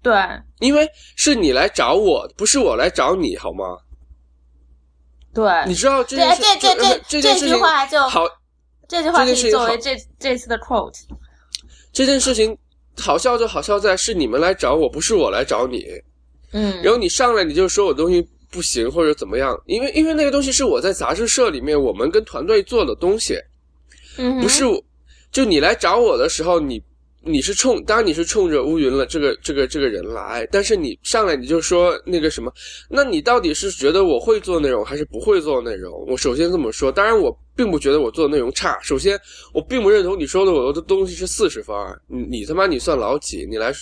[0.00, 0.14] 对，
[0.60, 3.64] 因为是你来找我，不是我来找你，好吗？
[5.34, 8.26] 对，你知道这这件事，这这这这句话就好，
[8.88, 10.96] 这句话可以作为这这次的 quote。
[11.96, 12.54] 这件事情
[12.98, 15.82] 好笑就好笑在是你们来找我，不是我来找你。
[16.52, 23.38] 嗯，然后你上来你就说我东西不行或者怎么样，因为因为那个东西是我在杂志社里面我们跟团队做的东西，
[24.18, 24.78] 嗯不是我，
[25.32, 26.82] 就你来找我的时候，你
[27.26, 32.52] 你是冲，当然你是冲着乌云了这个这个这个人来，但是你上来你就说那个什么，
[32.88, 35.92] 那你到底是觉得我会做内容还是不会做内容？
[36.08, 39.18] 我首先这么说，当然我并不觉得我做的内容差，首先
[39.52, 41.74] 我并不认同你说的我的东西是四十分，
[42.06, 43.44] 你你他妈你算老几？
[43.50, 43.72] 你来，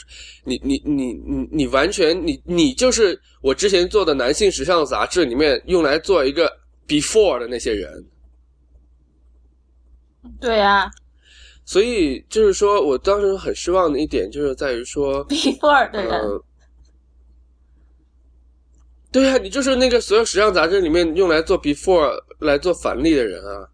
[0.44, 6.50] 你你你你你完全你你就是我之前做的男性时尚杂志里面用来做一个
[6.88, 8.04] before 的那些人。
[10.40, 10.90] 对呀
[11.64, 16.44] 所以就是说我当时很失望的一点，就是在于说，， before 的人，呃，
[19.11, 23.68] 对啊，你就是那个所有时尚杂志里面用来做 before 来做反例的人啊，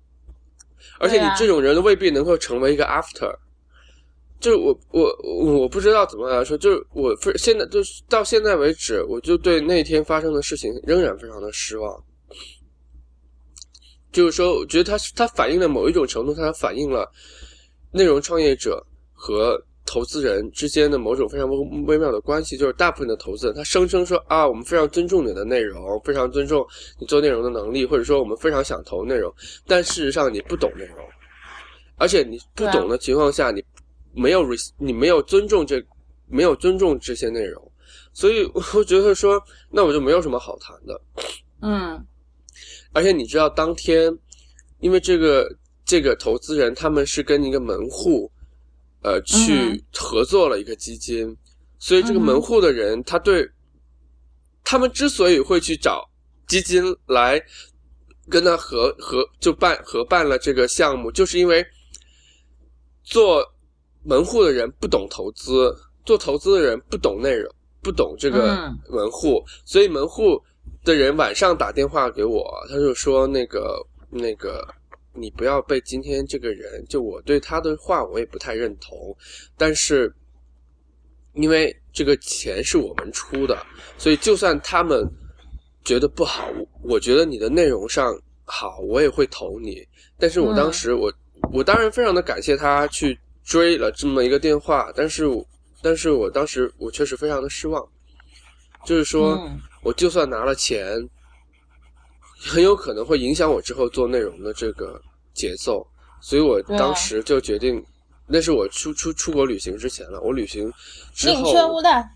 [0.98, 3.35] 而且你这种人未必能够成为一个 after。
[4.38, 12.03] 就是我我我我不知道怎么来说，就是我非现在就是到现在为止，我就对那天发生的事情仍然非常的失望。
[14.11, 17.07] 就是说，我觉得它它反映了某一种程度，它反映了
[17.92, 22.57] 内容创业者和投资人之间的某种非常微微妙的关系。
[22.57, 26.64] 就是大部分的投资人，他声称说啊，我们非常尊重你的内容，非常尊重
[26.98, 29.33] 你做内容的能力，或者说我们非常想投内容，
[29.66, 30.98] 但事实上你不懂内容，
[31.96, 33.64] 而且你不懂的情况下，你
[34.12, 35.83] 没有 res 你没有尊重这
[36.29, 37.72] 没有尊重这些内容，
[38.12, 41.00] 所以我觉得说，那我就没有什么好谈的。
[41.62, 42.07] 嗯
[42.92, 44.16] 而且你知道，当天
[44.81, 45.48] 因为这个
[45.90, 48.31] 这个投资人他们是跟一个门户，
[49.03, 51.37] 呃，去嗯合作了一个基金，
[51.81, 53.50] 所以这个门户的人他对，
[54.62, 56.09] 他们之所以会去找
[56.46, 57.42] 基金来
[58.29, 61.66] 跟他合合就办合办了这个项目，就是因为
[63.03, 63.44] 做
[64.05, 68.79] 门户的人不懂投资，做投资的人不懂内容，不懂这个嗯。
[68.90, 70.40] 门户，所以门户
[70.85, 74.64] 的人晚上打电话给我，他就说那个那个，
[75.14, 79.16] 你不要被今天这个人，就我对他的话我也不太认同，
[79.57, 80.12] 但是
[81.35, 83.66] 因为这个钱是我们出的，
[83.99, 85.05] 所以就算他们
[85.85, 86.49] 觉得不好，
[86.83, 88.12] 我觉得你的内容上
[88.44, 89.87] 好，我也会投你。
[90.18, 91.12] 但是我当时我、
[91.53, 95.25] 我当然非常的感谢他去追了这么一个电话，但是
[95.83, 97.87] 但是我当时我确实非常的失望，
[98.85, 99.35] 就是说。
[99.35, 101.09] 嗯我就算拿了钱，
[102.40, 105.00] 很有可能会影响我之后做内容的这个
[105.35, 105.87] 节奏，
[106.22, 107.85] 所以我当时就决定，
[108.26, 110.20] 那是我出出出国旅行之前了。
[110.22, 110.72] 我旅行
[111.14, 112.11] 之宁后，缺毋滥。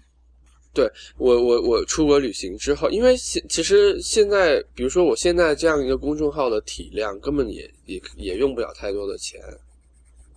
[1.19, 9.41] 我我我出国旅行之后，因为现其实现在，比如说我现在这样一个公众号的体量，根本也也也用不了太多的钱。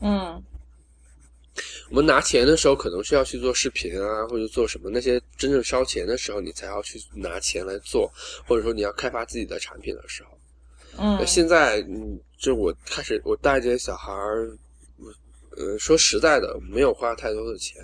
[0.01, 0.39] 嗯
[1.89, 8.11] 我们拿钱的时候，可能是要去做视频啊，或者做什么那些真正烧钱的时候，你才要去拿钱来做，
[8.45, 10.29] 或者说你要开发自己的产品的时候。
[10.99, 14.57] 嗯现在，嗯，就我开始我带这些小孩儿，
[15.55, 17.83] 呃，说实在的，没有花太多的钱，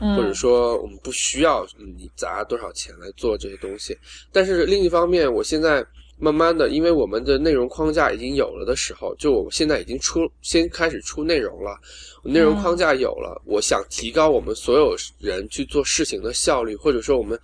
[0.00, 3.96] 嗯，或者说我们不需要你砸多少钱来做这些东西。
[4.32, 11.78] 但是另一方面，我现在慢慢的，因为我们的内容框架已经有了的时候，就我们现在已经出先开始出内容了，
[12.22, 17.38] 内容框架有了，我想提高我们所有人去做事情的效率，或者说我们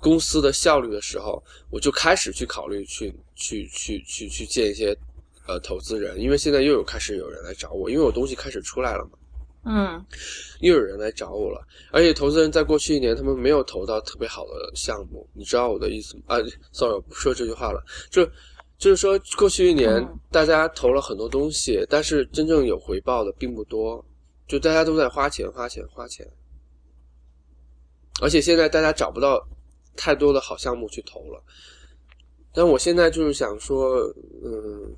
[0.00, 4.96] 公司的效率的时候，我就开始去考虑去去去去去见一些
[5.46, 9.10] 呃投资人，因为现在又有开始有人来找我，因为我东西开始出来了嘛。
[9.68, 10.06] 嗯
[10.60, 11.60] 又有人来找我了，
[11.90, 16.22] 而且投资人在过去一年他们没有投到特别好的项目，你知道我的意思吗？
[16.26, 16.38] 啊
[16.70, 17.84] ，sorry，我不说这句话了。
[18.08, 18.24] 就
[18.78, 24.04] 就是说过去一年嗯大家投了很多东西，但是真正有回报的并不多，
[24.46, 26.24] 就大家都在花钱花钱花钱，
[28.22, 29.44] 而且现在大家找不到
[29.96, 31.42] 太多的好项目去投了。
[32.52, 33.98] 但我现在就是想说，
[34.44, 34.96] 嗯，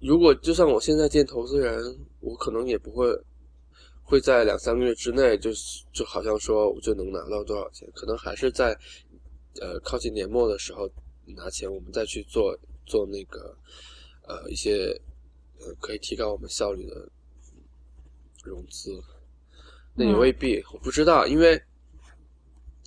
[0.00, 1.82] 如果就算我现在见投资人，
[2.20, 3.08] 我可能也不会
[4.06, 8.72] 会在两三个月之内，就是就好像说我就能拿到多少钱，可能还是在
[9.60, 10.88] 呃靠近年末的时候
[11.24, 13.54] 拿钱，我们再去做做那个
[14.22, 14.98] 呃一些
[15.58, 17.08] 呃可以提高我们效率的
[18.44, 19.02] 融资。
[19.92, 21.60] 那也嗯未必，我不知道，因为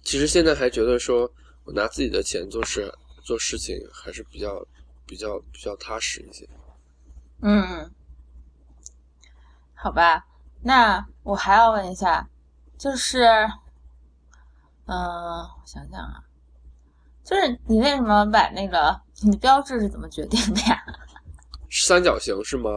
[0.03, 1.30] 其实现在还觉得说
[1.65, 2.89] 我拿自己的钱做事
[3.24, 4.65] 做事情还是比较
[5.05, 6.47] 比较比较踏实一些。
[7.41, 7.91] 嗯，
[9.74, 10.24] 好吧，
[10.62, 12.28] 那我还要问一下，
[12.78, 13.24] 就是，
[14.86, 16.24] 嗯、我想想啊，
[17.24, 20.84] 就是你为什么把那个你的标志是怎么决定的呀？
[21.72, 22.70] 三角形是吗？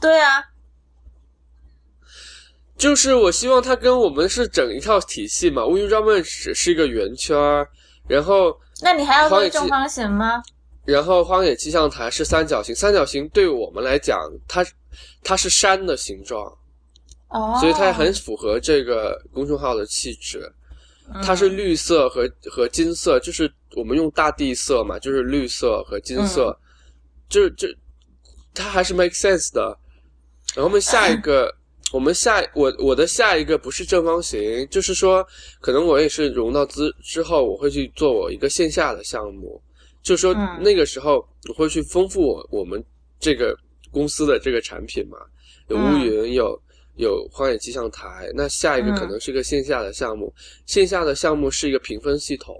[0.00, 0.44] 对啊，
[2.76, 5.64] 就是我希望它跟我们是整一套体系嘛。
[5.64, 7.68] 乌云装扮只是一个圆圈儿，
[8.08, 10.42] 然后那你还要做正方形吗？
[10.84, 14.62] 然后荒野气象台是三角形，三角形对我们来讲，它
[15.22, 16.52] 它是山的形状，
[17.34, 20.50] 哦，所以它很符合这个公众号的气质。
[21.22, 21.56] 它是嗯。
[21.56, 26.60] 绿色和和金色，就是我们用大地色嘛，就是绿色和金色，嗯。
[27.28, 27.68] 就是就
[28.54, 29.76] 它还是 make sense 的。
[30.54, 31.52] 然后我们下一个，
[31.92, 35.26] 我们下我我的下一个不是正方形，就是说
[35.60, 39.60] 可能我也是融到资之后，我会去做我一个线下的项目，
[40.02, 40.62] 就是说嗯。
[40.62, 42.82] 那个时候我会去丰富我我们
[43.18, 43.54] 这个
[43.90, 45.18] 公司的这个产品嘛，
[45.68, 46.58] 有乌嗯云，有
[46.96, 50.32] 有荒野气象台，那下一个可嗯能是个线下的项目，
[50.66, 52.56] 线下的项目是一个评分系统，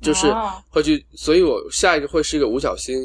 [0.00, 0.52] 就是哦。
[0.70, 3.02] 会去，所以我下一个会是一个五角星，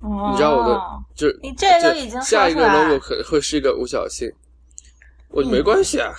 [0.00, 4.30] 你知道我的哦就是你这都已经下一个 logo 可能会是一个五角星，
[5.30, 6.12] 我嗯没关系啊，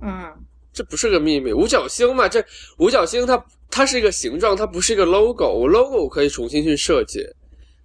[0.00, 0.32] 嗯。
[0.72, 2.44] 这不是个秘密，五角星嘛，这
[2.76, 7.26] 五角星它它是一个形状，它不是一个 logo，我 logo 我可以重新去设计，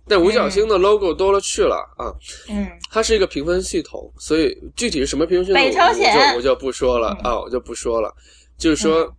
[0.07, 2.11] 但五角星的 logo 多了去了啊，
[2.49, 8.13] 嗯它是一个评分系统，所以具体是什么评分系统，北朝鲜我就我就不说了、嗯啊，我就不说了，
[8.57, 9.01] 就是说。
[9.03, 9.13] 嗯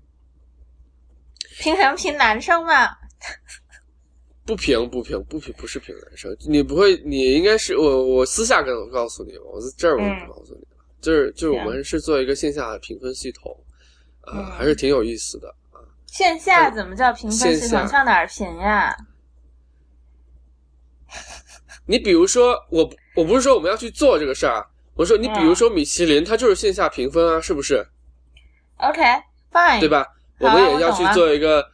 [1.60, 2.88] 凭什么凭男生嘛？
[4.44, 10.68] 不评不评不评不是评男生，你不会，你应该是我我私下跟我告诉你，我在这儿我嗯不告诉你了，
[11.02, 13.54] 就是就是我们是做一个线下的评分系统，
[14.22, 15.78] 啊、嗯还是挺有意思的啊。
[16.06, 17.86] 线下怎么叫评分系统？
[17.86, 18.96] 上哪儿评呀？
[21.86, 27.86] 你比如说，我我不是说我们要去做这个事儿啊，我说你比如说米其林，它就是线下评分啊，是不是
[28.78, 30.06] ？OK，fine，、对吧？
[30.38, 31.64] 我们也要去做一个，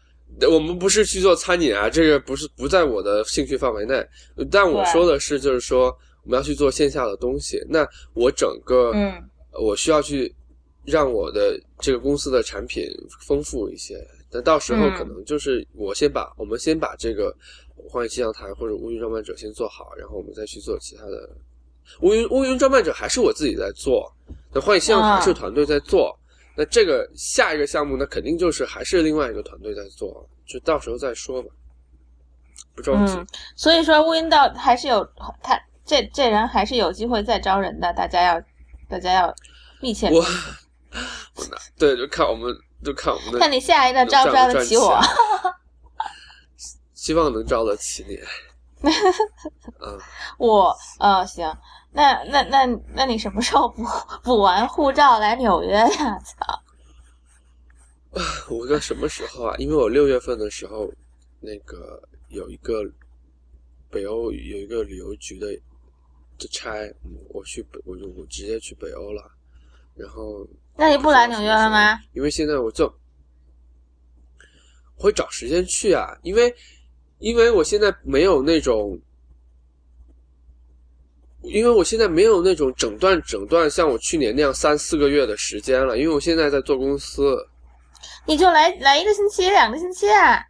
[0.51, 4.07] 我们不是去做餐饮啊，这个不是不在我的兴趣范围内。
[4.51, 5.87] 但我说的是，就是说
[6.25, 9.23] 我们要去做线下的东西，那我整个嗯
[9.53, 10.35] 我需要去
[10.85, 12.85] 让我的这个公司的产品
[13.27, 13.97] 丰富一些。
[14.31, 17.35] 那到时候嗯可能就是我先把、我们先把这个
[17.89, 21.29] 荒野气象台或者乌云装扮者先做好，然后我们再去做其他的。
[22.03, 24.13] 乌云乌云装扮者还是我自己在做，
[24.53, 26.19] 那荒野气象台是啊团队在做。
[26.55, 31.49] 那这个下一个项目那，肯定就是还是另外一个团队在做，就到时候再说吧，
[32.75, 33.15] 不着急。
[33.15, 35.09] 嗯，所以说乌云道还是有
[35.43, 38.43] 他这这人还是有机会再招人的，大家要
[38.89, 39.35] 大家要
[39.81, 40.19] 密切我
[41.37, 42.53] 我拿对，就看我们
[42.85, 45.01] 就看我们的看你下一个招不招得起我。
[47.09, 48.21] 希望能招得起你。
[49.81, 49.99] 嗯，
[50.37, 51.51] 我呃行，
[51.91, 53.83] 那那那那你什么时候补
[54.23, 56.19] 补完护照来纽约呀？
[56.21, 56.63] 操！
[58.55, 59.57] 我个什么时候啊？
[59.57, 60.93] 因为我六月份的时候，
[61.41, 61.99] 那个
[62.29, 62.83] 有一个
[63.89, 65.47] 北欧有一个旅游局的
[66.39, 66.75] 的差，
[67.07, 69.31] 嗯我去北，我就我直接去北欧了。
[69.95, 70.47] 然后
[70.77, 71.99] 那你不来纽约了吗？
[72.13, 72.85] 因为现在我就
[74.99, 76.55] 我会找时间去啊，因为
[77.19, 78.99] 因为我现在没有那种，
[81.43, 87.37] 因为我现在没有那种整段整段像我去年那样三四个月的时间了，因为我现在在做公司。
[88.27, 90.41] 你就来来一个星期、两个星期啊？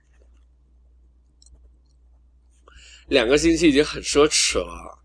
[3.09, 4.99] 两个星期已经很奢侈了。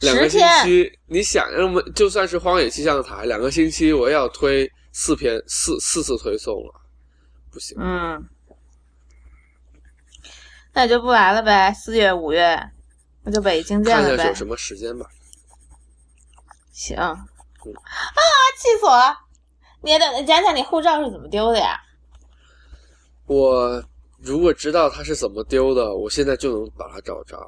[0.00, 6.74] 两个星期，你想要么就算是荒野气象台，两个星期我也要推四篇四四次推送了，
[7.52, 7.76] 不行。
[7.80, 8.22] 嗯，
[10.74, 11.72] 那就不来了呗。
[11.72, 12.58] 四月、五月，
[13.22, 14.34] 那就北京见了呗看有。
[14.34, 15.06] 什么时间吧。
[16.72, 17.14] 行啊，
[18.58, 19.16] 气死我了！
[19.82, 21.78] 你也得讲讲你护照是怎么丢的呀？
[23.26, 23.82] 我
[24.18, 27.38] 如果知道它是怎么丢的，我现在就能把它找着。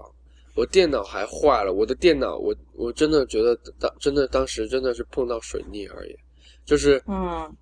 [0.54, 6.16] 我电脑还坏了，我的电脑，我我真的觉得当真的当时真的是碰到水逆而已，
[6.64, 7.52] 就是嗯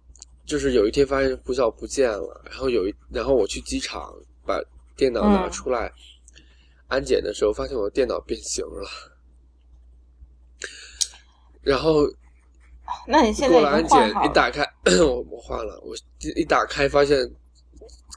[0.45, 4.13] 就是有一天发现护照不见了，然后有一然后我去机场
[4.45, 4.61] 把
[4.97, 5.93] 电脑拿嗯出来、
[6.89, 8.89] 安检的时候，发现我的电脑变形了，
[11.63, 12.07] 然后
[13.07, 14.63] 那你现在过了安检一打开，
[15.01, 15.95] 我我换了，我
[16.37, 17.19] 一打开发现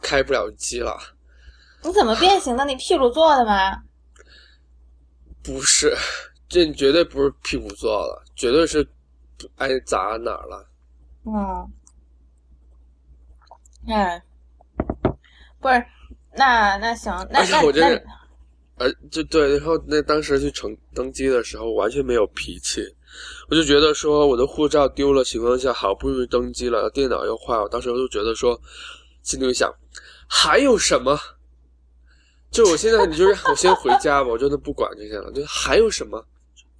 [0.01, 0.97] 开不了机了，
[1.83, 2.65] 你怎么变形的？
[2.65, 3.81] 你屁股坐的吗？
[5.43, 5.95] 不是，
[6.49, 8.87] 这绝对不是屁股坐了，绝对是
[9.57, 10.67] 挨砸哪儿了。
[11.25, 11.71] 嗯，
[13.87, 14.21] 哎，
[15.59, 15.85] 不是，
[16.35, 18.05] 那那行，那而且那那我真是，
[18.77, 22.81] 呃，就对，然后那当时去乘登机的时候完全没有脾气，
[23.49, 28.59] 我就觉得说我的护照丢了情况下，好不容易登机了，电脑又坏了，当时我就觉得说，
[29.23, 29.73] 心里想
[30.27, 31.17] 还有什么？
[32.51, 36.25] 就我现在你就让我先回家吧，我真的不管这些了，就还有什么？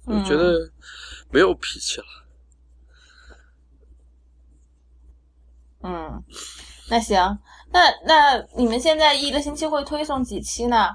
[0.06, 0.70] 我觉得
[1.30, 2.06] 没有脾气了。
[5.82, 6.22] 嗯，
[6.88, 7.38] 那行，
[7.76, 10.88] 那那你们现在一个星期会推送几期呢？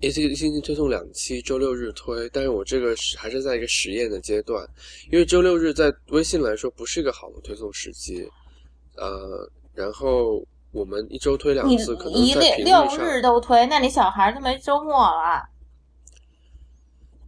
[0.00, 4.66] 一个星期推送两期，周六日推，但是我这个是还是在一个实验的阶段，
[5.12, 8.28] 因为周六日在微信来说不是一个好的推送时机，
[8.96, 15.48] 呃，然后我们一周推两次，可能一六六，日都推，那你小孩都没周末了。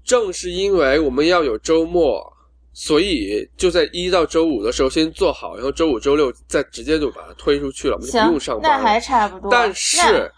[0.03, 2.32] 正是因为我们要有周末，
[2.75, 8.85] 所以就在一到周五的时候先做好，然后周五、周六再直接就把它推出去了，我们就不用上，那班那。
[8.85, 9.51] 还差不多。
[9.51, 10.33] 但是，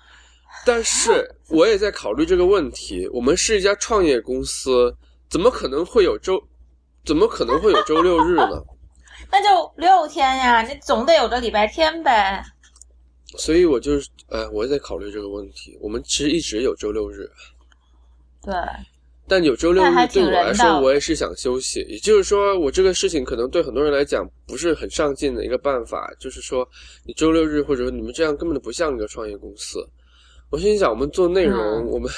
[0.66, 3.08] 但是我也在考虑这个问题。
[3.12, 4.94] 我们是一家创业公司，
[5.30, 6.42] 怎么可能会有周，
[7.04, 8.62] 怎么可能会有周六日呢？
[9.30, 12.42] 那 那就六天呀，你总得有个礼拜天呗。
[13.36, 15.76] 所以我就是，呃，我也在考虑这个问题。
[15.80, 17.28] 我们其实一直有周六日，
[18.42, 18.52] 对，
[19.26, 21.80] 但有周六日对我来说，我也是想休息。
[21.88, 26.68] 也就是说，我这个事情可能对很多人来讲不是很上进的一个办法，就是说，
[27.04, 29.78] 你周六日或者说你们这样根本就不像一个创业公司。
[30.50, 32.10] 我心想，我们做内容，嗯我们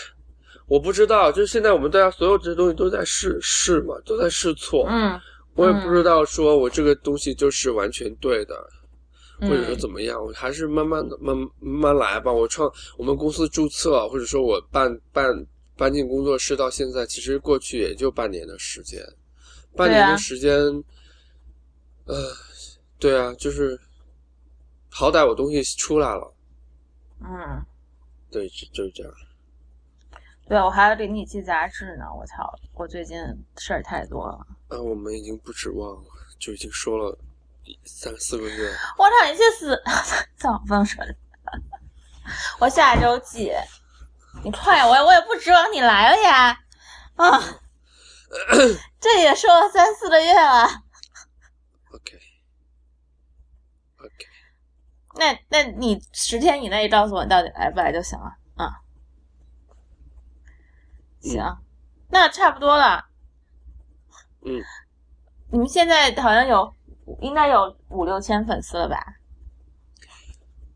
[0.67, 4.85] 我不知道，就是现在我们大家所有这些东西都在试试嘛，都在试错。
[4.89, 5.19] 嗯，
[5.55, 8.55] 我也不知道说我这个东西就是完全对的，
[9.41, 12.33] 嗯或者说怎么样，我还是慢慢的、慢慢慢来吧。
[12.33, 15.33] 我创我们公司注册，或者说我办办
[15.77, 19.05] 搬进工作室到现在，其实过去也就半年的时间，
[19.77, 20.53] 半年的时间，
[22.07, 22.15] 呃，
[22.99, 23.79] 对啊，就是
[24.89, 26.35] 好歹我东西出来了，
[27.21, 27.65] 嗯，
[28.31, 29.13] 对，就就是这样。
[30.49, 32.05] 对，我还要给你寄杂志呢。
[32.17, 33.19] 我操，我最近
[33.57, 34.47] 事儿太多了。
[34.69, 36.09] 啊，我们已经不指望了，
[36.39, 37.19] 就已经说了
[37.85, 38.73] 三四个月。
[38.97, 39.77] 我操，你去死！
[40.39, 41.19] 操，不能说这个。
[42.61, 43.51] 我下周寄，
[44.47, 44.87] 你快呀！
[44.87, 46.57] 我我也不指望你来了呀。
[47.17, 47.41] 啊，
[49.01, 50.69] 这也说了三四个月了。
[51.93, 52.17] OK
[53.99, 54.27] OK，
[55.17, 58.37] 那那你十天以内告诉我你到底来不来就行了。
[58.55, 58.71] 啊，
[61.21, 61.43] 行，
[62.09, 63.05] 那差不多了。
[64.45, 64.63] 嗯，
[65.51, 66.73] 你们现在好像有，
[67.21, 68.97] 应该有五六千粉丝了吧？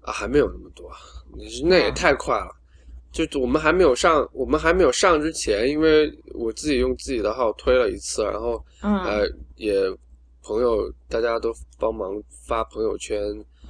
[0.03, 0.91] 啊，还没有那么多，
[1.37, 2.57] 你那也太快了。
[3.13, 9.75] 就我们还没有上，我们还没有上之前，因为我自己用自己的号推了一次，然后嗯呃也
[10.43, 13.23] 朋友大家都帮忙发朋友圈。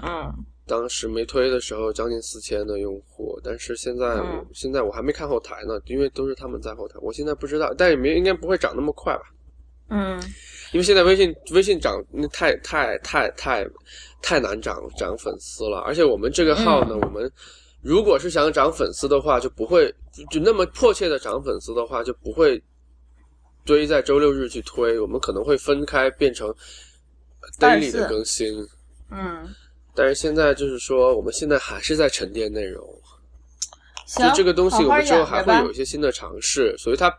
[0.02, 0.32] 嗯
[0.66, 4.22] 当时没推的时候，将近四千的用户，但是现在
[4.54, 9.22] 现在我还没看后台呢，因为都是他们在后台，我现在不知道，但也没应该不会涨那么快吧？
[9.88, 10.20] 嗯
[10.72, 13.66] 因为现在微信微信涨那太太太太
[14.22, 17.32] 太难涨涨粉丝了，而且我们这个号呢，嗯我们
[17.82, 22.62] 如果是想涨粉丝的话，就不会就就那么迫切的涨粉丝的话，就不会
[23.64, 26.54] 堆在周六日去推，我们可能会分开变成
[27.58, 28.66] daily 的更新。
[29.10, 29.48] 嗯，
[29.94, 32.86] 但是现在就是说，我们现在还是在沉淀内容，
[34.06, 37.10] 行，就这个东西，我们之后还会有一些新的尝试，所以它，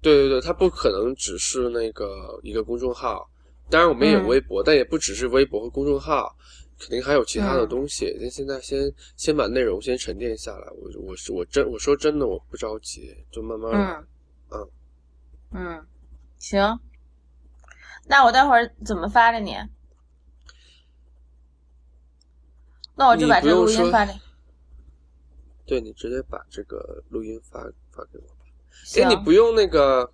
[0.00, 3.28] 对对对，它不可能只是那个一个公众号，
[3.68, 6.34] 当然我们也有嗯微博，但也不只是微博和公众号，
[6.78, 8.16] 肯定还有其他的嗯东西。
[8.20, 13.78] 那、现在先先把内容先沉淀下来，我我是我真我说真的，我不着急，就慢慢来。
[13.78, 14.06] 嗯
[14.50, 14.70] 嗯
[15.50, 15.86] 嗯，
[16.38, 16.78] 行。
[18.06, 19.56] 那我待会儿怎么发给你？
[22.94, 24.20] 那我就把这个录音发给你。
[25.66, 27.60] 对你直接把这个录音发
[27.90, 28.44] 发给我吧。
[28.84, 30.10] 行哎，，你不用那个，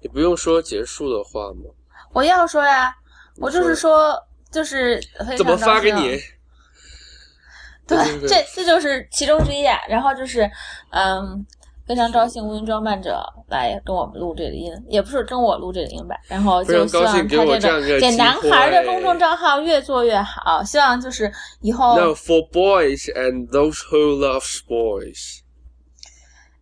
[0.00, 1.70] 你不用说结束的话吗？
[2.12, 2.92] 我要说呀，
[3.36, 4.20] 我就是你说，
[4.54, 5.02] 就是
[5.36, 6.16] 怎么发给你？
[7.86, 9.78] 对对，这这就是其中之一啊。
[9.88, 10.50] 然后就是，
[10.90, 11.44] 嗯，
[11.86, 16.16] 非常高兴乌云装扮者来跟我们录这个音，也不是跟我录这个音吧。
[16.26, 21.30] 然后就希望他这个机给男孩的公众账号越做越好，希望就是
[21.60, 25.40] 以后 No for boys and those who loves boys。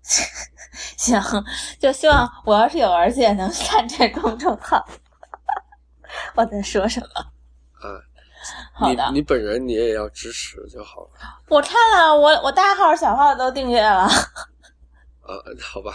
[0.96, 1.22] 行，
[1.78, 4.84] 就希望我要是有儿子也能 看这公众号。
[6.34, 7.06] 我在说什么？
[7.82, 7.98] 啊，
[8.72, 11.10] 好的你，你本人你也要支持就好了
[11.48, 14.02] 我看了，我我大号小号都订阅了。
[14.02, 14.08] 啊，
[15.60, 15.92] 好吧，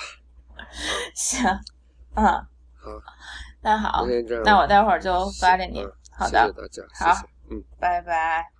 [1.15, 1.43] 行，
[2.15, 2.47] 嗯，好，
[3.61, 4.05] 那好
[4.43, 5.91] 那我待会儿就发给你嗯。
[6.17, 7.63] 好的谢谢大家，谢好谢，嗯。
[7.79, 8.51] 拜拜。